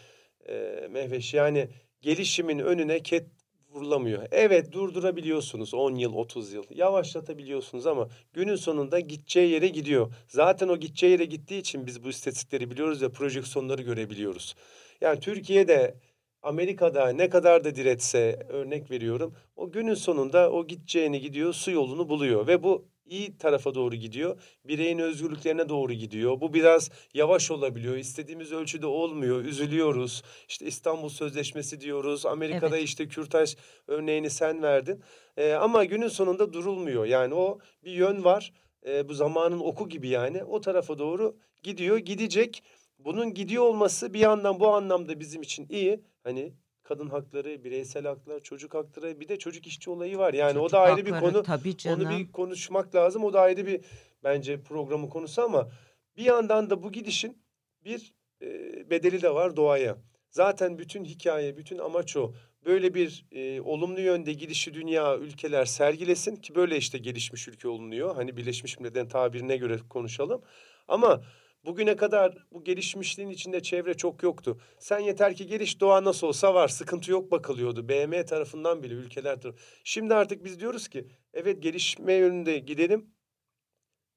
e, 0.50 0.88
Mehveş 0.92 1.34
yani 1.34 1.70
gelişimin 2.02 2.60
önüne 2.60 3.04
ket 3.04 3.28
vurulamıyor. 3.74 4.28
Evet 4.32 4.72
durdurabiliyorsunuz 4.72 5.74
10 5.74 5.96
yıl 5.96 6.14
30 6.14 6.54
yıl 6.54 6.64
yavaşlatabiliyorsunuz 6.70 7.88
ama 7.88 8.10
günün 8.34 8.56
sonunda 8.56 9.00
gideceği 9.00 9.52
yere 9.52 9.68
gidiyor. 9.68 10.14
Zaten 10.28 10.68
o 10.68 10.78
gideceği 10.78 11.12
yere 11.12 11.26
gittiği 11.26 11.60
için 11.60 11.86
biz 11.86 12.04
bu 12.04 12.10
istatistikleri 12.10 12.72
biliyoruz 12.72 13.02
ve 13.02 13.10
projeksiyonları 13.10 13.82
görebiliyoruz. 13.82 14.56
Yani 15.02 15.20
Türkiye'de 15.20 15.96
Amerika'da 16.42 17.10
ne 17.10 17.30
kadar 17.30 17.64
da 17.64 17.76
diretse 17.76 18.40
örnek 18.50 18.92
veriyorum 18.92 19.36
o 19.56 19.72
günün 19.72 19.94
sonunda 19.94 20.52
o 20.52 20.68
gideceğini 20.68 21.22
gidiyor 21.22 21.54
su 21.54 21.72
yolunu 21.72 22.10
buluyor 22.10 22.48
ve 22.48 22.64
bu 22.64 22.93
iyi 23.06 23.38
tarafa 23.38 23.76
doğru 23.76 23.96
gidiyor. 23.96 24.42
Bireyin 24.66 25.00
özgürlüklerine 25.00 25.70
doğru 25.70 25.94
gidiyor. 25.94 26.42
Bu 26.42 26.54
biraz 26.54 26.89
yavaş 27.13 27.52
olabiliyor. 27.52 27.98
İstediğimiz 27.98 28.52
ölçüde 28.52 28.86
olmuyor. 28.88 29.46
Üzülüyoruz. 29.46 30.24
İşte 30.50 30.66
İstanbul 30.66 31.10
Sözleşmesi 31.10 31.82
diyoruz. 31.82 32.26
Amerika'da 32.26 32.78
Evet. 32.78 32.88
işte 32.88 33.08
kürtaj 33.08 33.56
örneğini 33.88 34.30
sen 34.30 34.62
verdin. 34.62 35.04
Ee, 35.38 35.54
ama 35.54 35.84
günün 35.84 36.08
sonunda 36.08 36.54
durulmuyor. 36.54 37.06
Yani 37.06 37.34
o 37.34 37.60
bir 37.84 37.92
yön 37.92 38.24
var. 38.24 38.54
Ee, 38.86 39.10
bu 39.10 39.13
zamanın 39.13 39.60
oku 39.60 39.89
gibi 39.89 40.08
yani. 40.08 40.44
O 40.44 40.62
tarafa 40.62 40.98
doğru 41.00 41.38
gidiyor, 41.63 41.98
gidecek. 41.98 42.63
Bunun 43.00 43.34
gidiyor 43.34 43.63
olması 43.63 44.13
bir 44.13 44.20
yandan 44.20 44.60
bu 44.60 44.68
anlamda 44.68 45.20
bizim 45.20 45.42
için 45.42 45.68
iyi. 45.70 46.02
Hani 46.24 46.54
kadın 46.84 47.10
hakları, 47.10 47.63
bireysel 47.63 48.06
haklar, 48.06 48.39
çocuk 48.39 48.74
hakları 48.74 49.19
bir 49.19 49.28
de 49.28 49.39
çocuk 49.39 49.67
işçi 49.67 49.89
olayı 49.89 50.17
var. 50.17 50.34
Yani 50.34 50.60
o 50.60 50.62
Çocuk 50.62 50.74
da 50.74 50.80
ayrı 50.80 51.06
bir 51.06 51.12
hakları, 51.12 51.34
konu. 51.34 51.43
Tabii 51.43 51.78
canım. 51.78 52.08
Onu 52.08 52.17
bir 52.19 52.32
konuşmak 52.32 52.96
lazım. 52.96 53.24
O 53.24 53.34
da 53.34 53.41
ayrı 53.41 53.67
bir 53.67 53.82
bence 54.24 54.62
programın 54.62 55.08
konusu 55.08 55.41
ama 55.41 55.69
bir 56.17 56.24
yandan 56.24 56.69
da 56.69 56.84
bu 56.84 56.91
gidişin 56.91 57.43
bir 57.86 58.13
e, 58.41 58.50
bedeli 58.89 59.22
de 59.22 59.34
var 59.34 59.56
doğaya. 59.56 59.98
Zaten 60.30 60.78
bütün 60.80 61.06
hikaye, 61.06 61.58
bütün 61.58 61.78
amaç 61.78 62.17
o. 62.17 62.34
Böyle 62.65 62.93
bir 62.93 63.26
e, 63.32 63.62
olumlu 63.62 64.02
yönde 64.02 64.34
gidişi 64.34 64.74
dünya 64.74 65.17
ülkeler 65.17 65.65
sergilesin 65.65 66.36
ki 66.36 66.56
böyle 66.56 66.78
işte 66.78 66.98
gelişmiş 66.98 67.48
ülke 67.48 67.67
olunuyor. 67.67 68.15
Hani 68.15 68.38
Birleşmiş 68.38 68.80
Milletler'in 68.80 69.08
tabirine 69.08 69.58
göre 69.58 69.78
konuşalım. 69.89 70.41
Ama 70.88 71.24
bugüne 71.65 71.95
kadar 71.95 72.38
bu 72.52 72.63
gelişmişliğin 72.63 73.30
içinde 73.30 73.62
çevre 73.62 73.93
çok 73.93 74.23
yoktu. 74.23 74.60
Sen 74.80 74.99
yeter 74.99 75.36
ki 75.36 75.47
geliş 75.47 75.80
doğa 75.80 76.04
nasıl 76.04 76.28
olsa 76.28 76.54
var, 76.54 76.67
sıkıntı 76.67 77.12
yok 77.12 77.32
bakılıyordu. 77.32 77.89
BM 77.89 78.26
tarafından 78.26 78.84
bile 78.84 78.93
ülkeler 78.93 79.41
tarafından. 79.41 79.65
Şimdi 79.84 80.13
artık 80.13 80.43
biz 80.43 80.60
diyoruz 80.60 80.88
ki 80.88 81.08
evet 81.34 81.63
gelişme 81.63 82.13
yönünde 82.13 82.60
gidelim. 82.60 83.13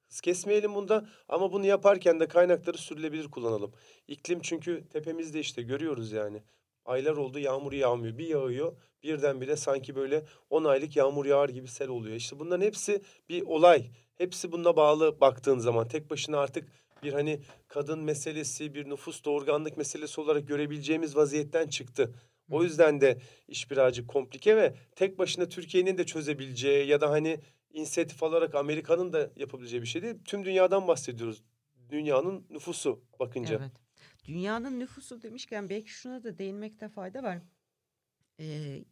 Hız 0.08 0.20
kesmeyelim 0.20 0.74
bunda 0.74 1.08
ama 1.28 1.52
bunu 1.52 1.66
yaparken 1.66 2.20
de 2.20 2.28
kaynakları 2.28 2.78
sürülebilir 2.78 3.30
kullanalım. 3.30 3.72
İklim 4.08 4.40
çünkü 4.40 4.88
tepemizde 4.88 5.40
işte 5.40 5.62
görüyoruz 5.62 6.12
yani. 6.12 6.42
Aylar 6.84 7.16
oldu 7.16 7.38
yağmur 7.38 7.72
yağmıyor. 7.72 8.18
Bir 8.18 8.26
yağıyor 8.26 8.76
birdenbire 9.02 9.56
sanki 9.56 9.96
böyle 9.96 10.24
10 10.50 10.64
aylık 10.64 10.96
yağmur 10.96 11.26
yağar 11.26 11.48
gibi 11.48 11.68
sel 11.68 11.88
oluyor. 11.88 12.16
İşte 12.16 12.38
bunların 12.38 12.64
hepsi 12.64 13.02
bir 13.28 13.42
olay. 13.42 13.90
Hepsi 14.14 14.52
bununla 14.52 14.76
bağlı 14.76 15.20
baktığın 15.20 15.58
zaman 15.58 15.88
tek 15.88 16.10
başına 16.10 16.38
artık 16.38 16.68
bir 17.02 17.12
hani 17.12 17.40
kadın 17.68 17.98
meselesi, 17.98 18.74
bir 18.74 18.88
nüfus 18.88 19.24
doğurganlık 19.24 19.76
meselesi 19.76 20.20
olarak 20.20 20.48
görebileceğimiz 20.48 21.16
vaziyetten 21.16 21.66
çıktı. 21.66 22.14
O 22.50 22.62
yüzden 22.62 23.00
de 23.00 23.18
iş 23.48 23.70
birazcık 23.70 24.08
komplike 24.08 24.56
ve 24.56 24.74
tek 24.96 25.18
başına 25.18 25.48
Türkiye'nin 25.48 25.98
de 25.98 26.06
çözebileceği 26.06 26.88
ya 26.88 27.00
da 27.00 27.10
hani 27.10 27.40
inisiyatif 27.70 28.22
alarak 28.22 28.54
Amerika'nın 28.54 29.12
da 29.12 29.30
yapabileceği 29.36 29.82
bir 29.82 29.86
şey 29.86 30.02
değil. 30.02 30.14
Tüm 30.24 30.44
dünyadan 30.44 30.88
bahsediyoruz. 30.88 31.42
Dünyanın 31.90 32.46
nüfusu 32.50 33.04
bakınca. 33.20 33.56
Evet. 33.56 33.72
Dünyanın 34.24 34.80
nüfusu 34.80 35.22
demişken 35.22 35.68
belki 35.68 35.90
şuna 35.90 36.24
da 36.24 36.38
değinmekte 36.38 36.88
fayda 36.88 37.22
var. 37.22 37.38
Ee, 38.40 38.84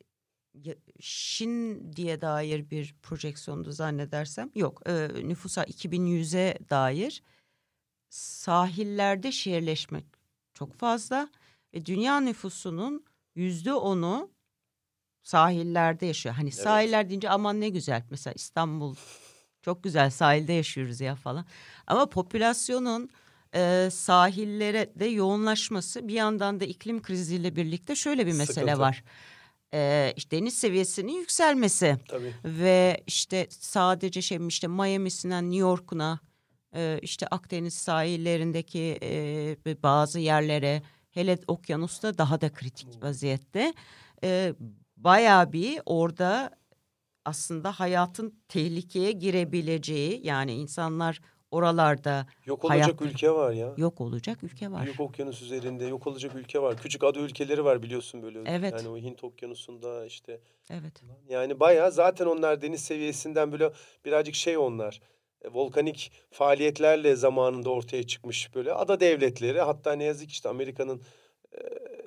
Şin 1.00 1.92
diye 1.92 2.20
dair 2.20 2.70
bir 2.70 2.94
projeksiyondu 3.02 3.72
zannedersem. 3.72 4.50
Yok, 4.54 4.82
e, 4.86 5.08
nüfusa 5.28 5.64
2100'e 5.64 6.58
dair 6.70 7.22
sahillerde 8.14 9.33
şehirleşme 9.33 10.03
çok 10.55 10.74
fazla 10.74 11.29
ve 11.74 11.87
dünya 11.87 12.20
nüfusunun 12.20 13.05
yüzde 13.35 13.72
onu 13.72 14.31
sahillerde 15.22 16.07
yaşıyor. 16.07 16.35
Hani 16.35 16.53
sahiller 16.53 17.09
deyince 17.09 17.31
aman 17.31 17.61
ne 17.61 17.68
güzel. 17.68 18.03
Mesela 18.11 18.35
İstanbul 18.35 18.94
çok 19.62 19.85
güzel 19.85 20.11
sahilde 20.11 20.53
yaşıyoruz 20.53 21.00
ya 21.00 21.14
falan. 21.14 21.46
Ama 21.87 22.07
popülasyonun 22.09 23.11
e, 23.55 23.88
sahillere 23.92 24.92
de 24.94 25.05
yoğunlaşması 25.05 26.09
bir 26.09 26.14
yandan 26.14 26.61
da 26.61 26.64
iklim 26.64 27.03
kriziyle 27.03 27.57
birlikte 27.57 27.96
şöyle 27.96 28.27
bir 28.27 28.33
mesele 28.33 28.55
Sıkıntı. 28.55 28.79
var. 28.79 29.05
E, 29.74 30.12
işte 30.16 30.37
deniz 30.37 30.55
seviyesinin 30.55 31.12
yükselmesi 31.12 31.96
Tabii. 32.09 32.35
ve 32.44 33.05
işte 33.07 33.46
sadece 33.50 34.22
şey 34.22 34.38
işte 34.48 34.66
Miami'sinden 34.66 35.44
New 35.44 35.61
York'una 35.61 36.20
e, 36.74 36.98
işte 37.02 37.26
Akdeniz 37.26 37.74
sahillerindeki 37.74 38.98
e, 39.02 39.82
bazı 39.82 40.20
yerlere 40.20 40.82
hele 41.10 41.38
okyanusta 41.46 42.18
daha 42.18 42.40
da 42.40 42.52
kritik 42.52 43.02
vaziyette 43.02 43.74
e, 44.24 44.54
bayağı 44.96 45.52
bir 45.52 45.80
orada 45.87 46.50
aslında 47.24 47.72
hayatın 47.72 48.34
tehlikeye 48.48 49.12
girebileceği 49.12 50.26
yani 50.26 50.52
insanlar 50.52 51.20
oralarda 51.50 52.26
Yok 52.46 52.64
olacak 52.64 52.84
Hayatta. 52.84 53.04
ülke 53.04 53.30
var 53.30 53.52
ya. 53.52 53.74
yok 53.76 54.00
olacak 54.00 54.42
ülke 54.42 54.70
var. 54.70 54.84
Büyük 54.84 55.00
okyanus 55.00 55.42
üzerinde 55.42 55.84
yok 55.84 56.06
olacak 56.06 56.34
ülke 56.34 56.62
var. 56.62 56.76
Küçük 56.76 57.04
ada 57.04 57.20
ülkeleri 57.20 57.64
var 57.64 57.82
biliyorsun 57.82 58.22
böyle. 58.22 58.42
Evet. 58.46 58.74
Yani 58.76 58.88
o 58.88 58.96
Hint 58.96 59.24
okyanusunda 59.24 60.06
işte. 60.06 60.40
Evet. 60.70 61.02
Yani 61.28 61.60
bayağı 61.60 61.92
zaten 61.92 62.26
onlar 62.26 62.62
deniz 62.62 62.80
seviyesinden 62.80 63.52
böyle 63.52 63.72
birazcık 64.04 64.34
şey 64.34 64.58
onlar. 64.58 65.00
E, 65.44 65.48
Volkanik 65.52 66.12
faaliyetlerle 66.30 67.16
zamanında 67.16 67.70
ortaya 67.70 68.07
çıkmış 68.07 68.54
böyle 68.54 68.72
ada 68.72 69.00
devletleri. 69.00 69.61
Hatta 69.61 69.92
ne 69.92 70.04
yazık 70.04 70.30
işte 70.30 70.48
Amerika'nın 70.48 71.02
e, 71.52 71.59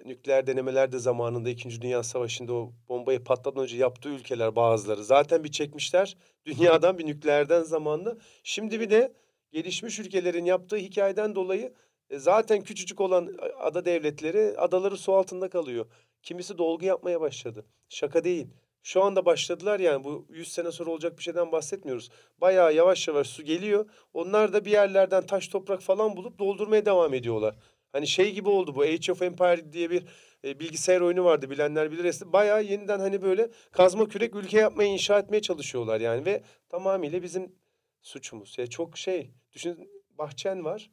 nükleer 0.06 0.48
denemeler 0.48 0.92
de 0.92 1.00
zamanında 1.00 1.50
İkinci 1.50 1.82
Dünya 1.82 2.04
Savaşı'nda 2.04 2.54
o 2.54 2.74
bombayı 2.90 3.24
patlatmadan 3.24 3.64
önce 3.64 3.78
yaptığı 3.78 4.10
ülkeler 4.10 4.56
bazıları. 4.56 5.04
Zaten 5.04 5.44
bir 5.44 5.52
çekmişler 5.52 6.18
dünyadan 6.46 6.98
bir 6.98 7.06
nükleerden 7.06 7.64
zamanında. 7.64 8.18
Şimdi 8.44 8.80
bir 8.80 8.90
de 8.90 9.14
gelişmiş 9.52 10.00
ülkelerin 10.00 10.46
yaptığı 10.46 10.78
hikayeden 10.78 11.36
dolayı 11.36 11.74
e, 12.10 12.20
zaten 12.20 12.62
küçücük 12.62 13.02
olan 13.02 13.38
ada 13.60 13.86
devletleri 13.86 14.58
adaları 14.58 14.98
su 14.98 15.14
altında 15.14 15.50
kalıyor. 15.50 15.86
Kimisi 16.24 16.58
dolgu 16.58 16.86
yapmaya 16.86 17.22
başladı. 17.22 17.66
Şaka 17.90 18.24
değil. 18.24 18.48
Şu 18.84 19.04
anda 19.04 19.26
başladılar 19.26 19.80
yani 19.80 20.04
bu 20.04 20.28
100 20.30 20.52
sene 20.52 20.72
sonra 20.72 20.92
olacak 20.92 21.18
bir 21.18 21.24
şeyden 21.24 21.52
bahsetmiyoruz. 21.52 22.10
Bayağı 22.38 22.74
yavaş 22.74 23.08
yavaş 23.08 23.28
su 23.28 23.44
geliyor. 23.44 23.90
Onlar 24.14 24.54
da 24.54 24.66
bir 24.66 24.72
yerlerden 24.72 25.26
taş 25.26 25.48
toprak 25.48 25.82
falan 25.82 26.16
bulup 26.16 26.40
doldurmaya 26.40 26.86
devam 26.86 27.14
ediyorlar. 27.14 27.56
Hani 27.92 28.08
şey 28.08 28.34
gibi 28.34 28.50
oldu 28.50 28.76
bu 28.76 28.82
Age 28.82 29.12
of 29.12 29.22
Empire 29.22 29.74
diye 29.74 29.90
bir 29.90 30.04
e, 30.44 30.60
bilgisayar 30.60 31.02
oyunu 31.02 31.24
vardı 31.24 31.50
bilenler 31.50 31.92
bilir. 31.92 32.06
Eskiden 32.06 32.34
Bayağı 32.34 32.64
yeniden 32.64 33.00
hani 33.00 33.22
böyle 33.22 33.50
kazma 33.72 34.08
kürek 34.08 34.36
ülke 34.36 34.58
yapmaya 34.58 34.90
inşa 34.90 35.20
etmeye 35.20 35.42
çalışıyorlar 35.42 36.02
yani 36.02 36.26
ve 36.26 36.44
tamamıyla 36.70 37.24
bizim 37.24 37.56
suçumuz. 38.02 38.58
Ya 38.58 38.68
çok 38.68 38.98
şey 38.98 39.32
düşün 39.54 39.90
bahçen 40.18 40.66
var 40.66 40.90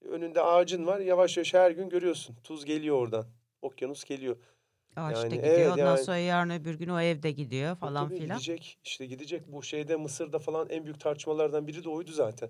önünde 0.00 0.42
ağacın 0.42 0.86
var 0.86 1.00
yavaş 1.00 1.36
yavaş 1.36 1.54
her 1.54 1.70
gün 1.70 1.88
görüyorsun 1.88 2.36
tuz 2.44 2.64
geliyor 2.64 2.96
oradan 2.96 3.26
okyanus 3.62 4.04
geliyor. 4.04 4.36
Ağaçta 4.96 5.20
Yani 5.26 5.34
gidiyor 5.34 5.54
evet, 5.54 5.72
ondan 5.72 5.86
yani- 5.86 6.04
sonra 6.04 6.16
yarın 6.18 6.50
öbür 6.50 6.74
gün 6.74 6.88
o 6.88 7.00
evde 7.00 7.30
gidiyor 7.30 7.76
falan 7.76 8.08
filan. 8.08 8.38
Gidecek 8.38 8.78
işte 8.84 9.06
gidecek 9.06 9.52
bu 9.52 9.62
şeyde 9.62 9.96
Mısır'da 9.96 10.38
falan 10.38 10.68
en 10.68 10.84
büyük 10.84 11.00
tartışmalardan 11.00 11.66
biri 11.66 11.84
de 11.84 11.88
oydu 11.88 12.12
zaten. 12.12 12.48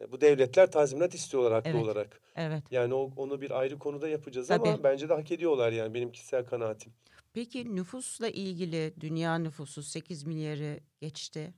E, 0.00 0.12
Bu 0.12 0.20
devletler 0.20 0.70
tazminat 0.72 1.14
istiyorlar 1.14 1.52
haklı 1.52 1.70
Evet. 1.70 1.82
olarak. 1.82 2.20
Evet. 2.36 2.62
Yani 2.70 2.94
o, 2.94 3.10
onu 3.16 3.40
bir 3.40 3.50
ayrı 3.60 3.78
konuda 3.78 4.08
yapacağız 4.08 4.48
Tabii. 4.48 4.68
ama 4.68 4.84
bence 4.84 5.08
de 5.08 5.14
hak 5.14 5.32
ediyorlar 5.32 5.72
yani 5.72 5.94
benim 5.94 6.12
kişisel 6.12 6.44
kanaatim. 6.46 6.92
Peki 7.32 7.76
nüfusla 7.76 8.28
ilgili 8.28 8.94
dünya 9.00 9.38
nüfusu 9.38 9.82
8 9.82 10.24
milyarı 10.24 10.80
geçti 11.00 11.54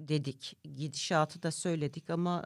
dedik. 0.00 0.56
Gidişatı 0.76 1.42
da 1.42 1.50
söyledik 1.50 2.10
ama 2.10 2.44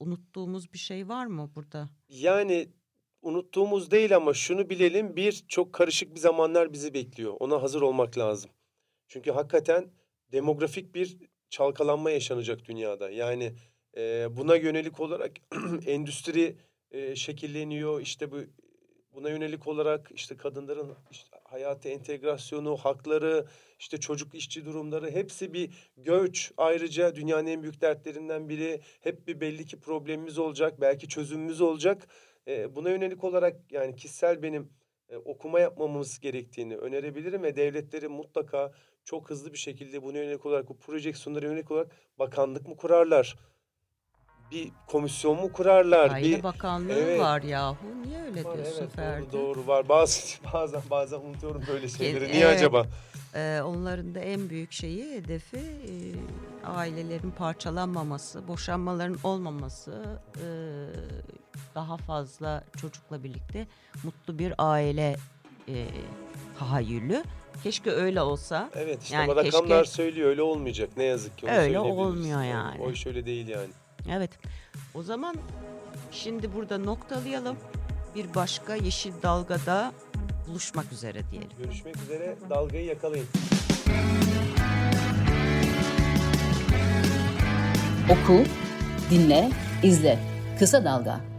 unuttuğumuz 0.00 0.72
bir 0.72 0.78
şey 0.78 1.08
var 1.08 1.26
mı 1.26 1.50
burada? 1.54 1.88
Yani 2.08 2.68
unuttuğumuz 3.22 3.90
değil 3.90 4.16
ama 4.16 4.34
şunu 4.34 4.70
bilelim 4.70 5.16
bir 5.16 5.44
çok 5.48 5.72
karışık 5.72 6.14
bir 6.14 6.20
zamanlar 6.20 6.72
bizi 6.72 6.94
bekliyor. 6.94 7.34
Ona 7.40 7.62
hazır 7.62 7.82
olmak 7.82 8.18
lazım. 8.18 8.50
Çünkü 9.08 9.30
hakikaten 9.30 9.90
demografik 10.32 10.94
bir 10.94 11.16
çalkalanma 11.50 12.10
yaşanacak 12.10 12.64
dünyada. 12.64 13.10
Yani 13.10 13.52
e, 13.96 14.26
buna 14.36 14.56
yönelik 14.56 15.00
olarak 15.00 15.32
endüstri 15.86 16.56
e, 16.90 17.16
şekilleniyor. 17.16 18.00
İşte 18.00 18.32
bu 18.32 18.36
buna 19.14 19.30
yönelik 19.30 19.68
olarak 19.68 20.10
işte 20.14 20.36
kadınların 20.36 20.94
işte 21.10 21.38
hayata 21.44 21.88
entegrasyonu, 21.88 22.76
hakları, 22.76 23.46
işte 23.78 24.00
çocuk 24.00 24.34
işçi 24.34 24.64
durumları 24.64 25.10
hepsi 25.10 25.52
bir 25.52 25.70
göç. 25.96 26.52
Ayrıca 26.56 27.14
dünyanın 27.14 27.46
en 27.46 27.62
büyük 27.62 27.80
dertlerinden 27.80 28.48
biri. 28.48 28.80
Hep 29.00 29.26
bir 29.26 29.40
belli 29.40 29.66
ki 29.66 29.80
problemimiz 29.80 30.38
olacak, 30.38 30.80
belki 30.80 31.08
çözümümüz 31.08 31.60
olacak. 31.60 32.08
E, 32.48 32.76
buna 32.76 32.90
yönelik 32.90 33.24
olarak 33.24 33.56
yani 33.70 33.96
kişisel 33.96 34.42
benim 34.42 34.72
e, 35.08 35.16
okuma 35.16 35.60
yapmamız 35.60 36.20
gerektiğini 36.20 36.76
önerebilirim 36.76 37.42
ve 37.42 37.56
devletleri 37.56 38.08
mutlaka 38.08 38.72
çok 39.04 39.30
hızlı 39.30 39.52
bir 39.52 39.58
şekilde 39.58 40.02
buna 40.02 40.18
yönelik 40.18 40.46
olarak 40.46 40.68
bu 40.68 40.78
projeksiyonlara 40.78 41.46
yönelik 41.46 41.70
olarak 41.70 41.90
bakanlık 42.18 42.68
mı 42.68 42.76
kurarlar? 42.76 43.36
Bir 44.50 44.70
komisyon 44.86 45.40
mu 45.40 45.52
kurarlar? 45.52 46.10
Aile 46.10 46.38
bir 46.38 46.42
Bakanlığı 46.42 46.92
Evet. 46.92 47.20
var 47.20 47.42
yahu. 47.42 47.76
Niye 48.06 48.22
öyle 48.22 48.44
Var, 48.44 48.54
diyorsun 48.54 48.80
evet, 48.82 48.92
Ferdi? 48.92 49.32
doğru, 49.32 49.54
doğru 49.54 49.66
var. 49.66 49.88
Bazı 49.88 50.38
bazen 50.52 50.82
bazen 50.90 51.20
unutuyorum 51.20 51.62
böyle 51.68 51.88
şeyleri. 51.88 52.32
Niye 52.32 52.44
evet. 52.44 52.56
acaba? 52.56 52.86
Ee, 53.34 53.60
onların 53.64 54.14
da 54.14 54.20
en 54.20 54.50
büyük 54.50 54.72
şeyi, 54.72 55.14
hedefi 55.14 55.56
e, 55.56 55.92
ailelerin 56.66 57.30
parçalanmaması, 57.30 58.48
boşanmaların 58.48 59.18
olmaması, 59.24 60.20
e, 60.36 60.46
daha 61.74 61.96
fazla 61.96 62.64
çocukla 62.76 63.24
birlikte 63.24 63.66
mutlu 64.04 64.38
bir 64.38 64.54
aile 64.58 65.16
e, 65.68 65.86
tahayyülü. 66.58 67.24
Keşke 67.62 67.90
öyle 67.90 68.20
olsa. 68.22 68.70
Evet 68.74 69.02
işte 69.02 69.14
Yani 69.14 69.28
rakamlar 69.36 69.84
keşke- 69.84 69.96
söylüyor 69.96 70.28
öyle 70.28 70.42
olmayacak 70.42 70.90
ne 70.96 71.04
yazık 71.04 71.38
ki. 71.38 71.46
onu 71.46 71.54
Öyle 71.54 71.78
olmuyor 71.78 72.42
yani. 72.42 72.80
O 72.82 72.90
iş 72.90 73.06
öyle 73.06 73.26
değil 73.26 73.48
yani. 73.48 73.70
Evet. 74.10 74.30
O 74.94 75.02
zaman 75.02 75.36
şimdi 76.10 76.54
burada 76.54 76.78
noktalayalım. 76.78 77.56
Bir 78.14 78.34
başka 78.34 78.74
Yeşil 78.76 79.12
Dalga'da 79.22 79.92
buluşmak 80.48 80.92
üzere 80.92 81.22
diyelim. 81.30 81.48
Görüşmek 81.58 81.96
üzere 81.96 82.36
dalgayı 82.50 82.84
yakalayın. 82.84 83.26
Oku, 88.10 88.44
dinle, 89.10 89.50
izle. 89.82 90.18
Kısa 90.58 90.84
Dalga. 90.84 91.31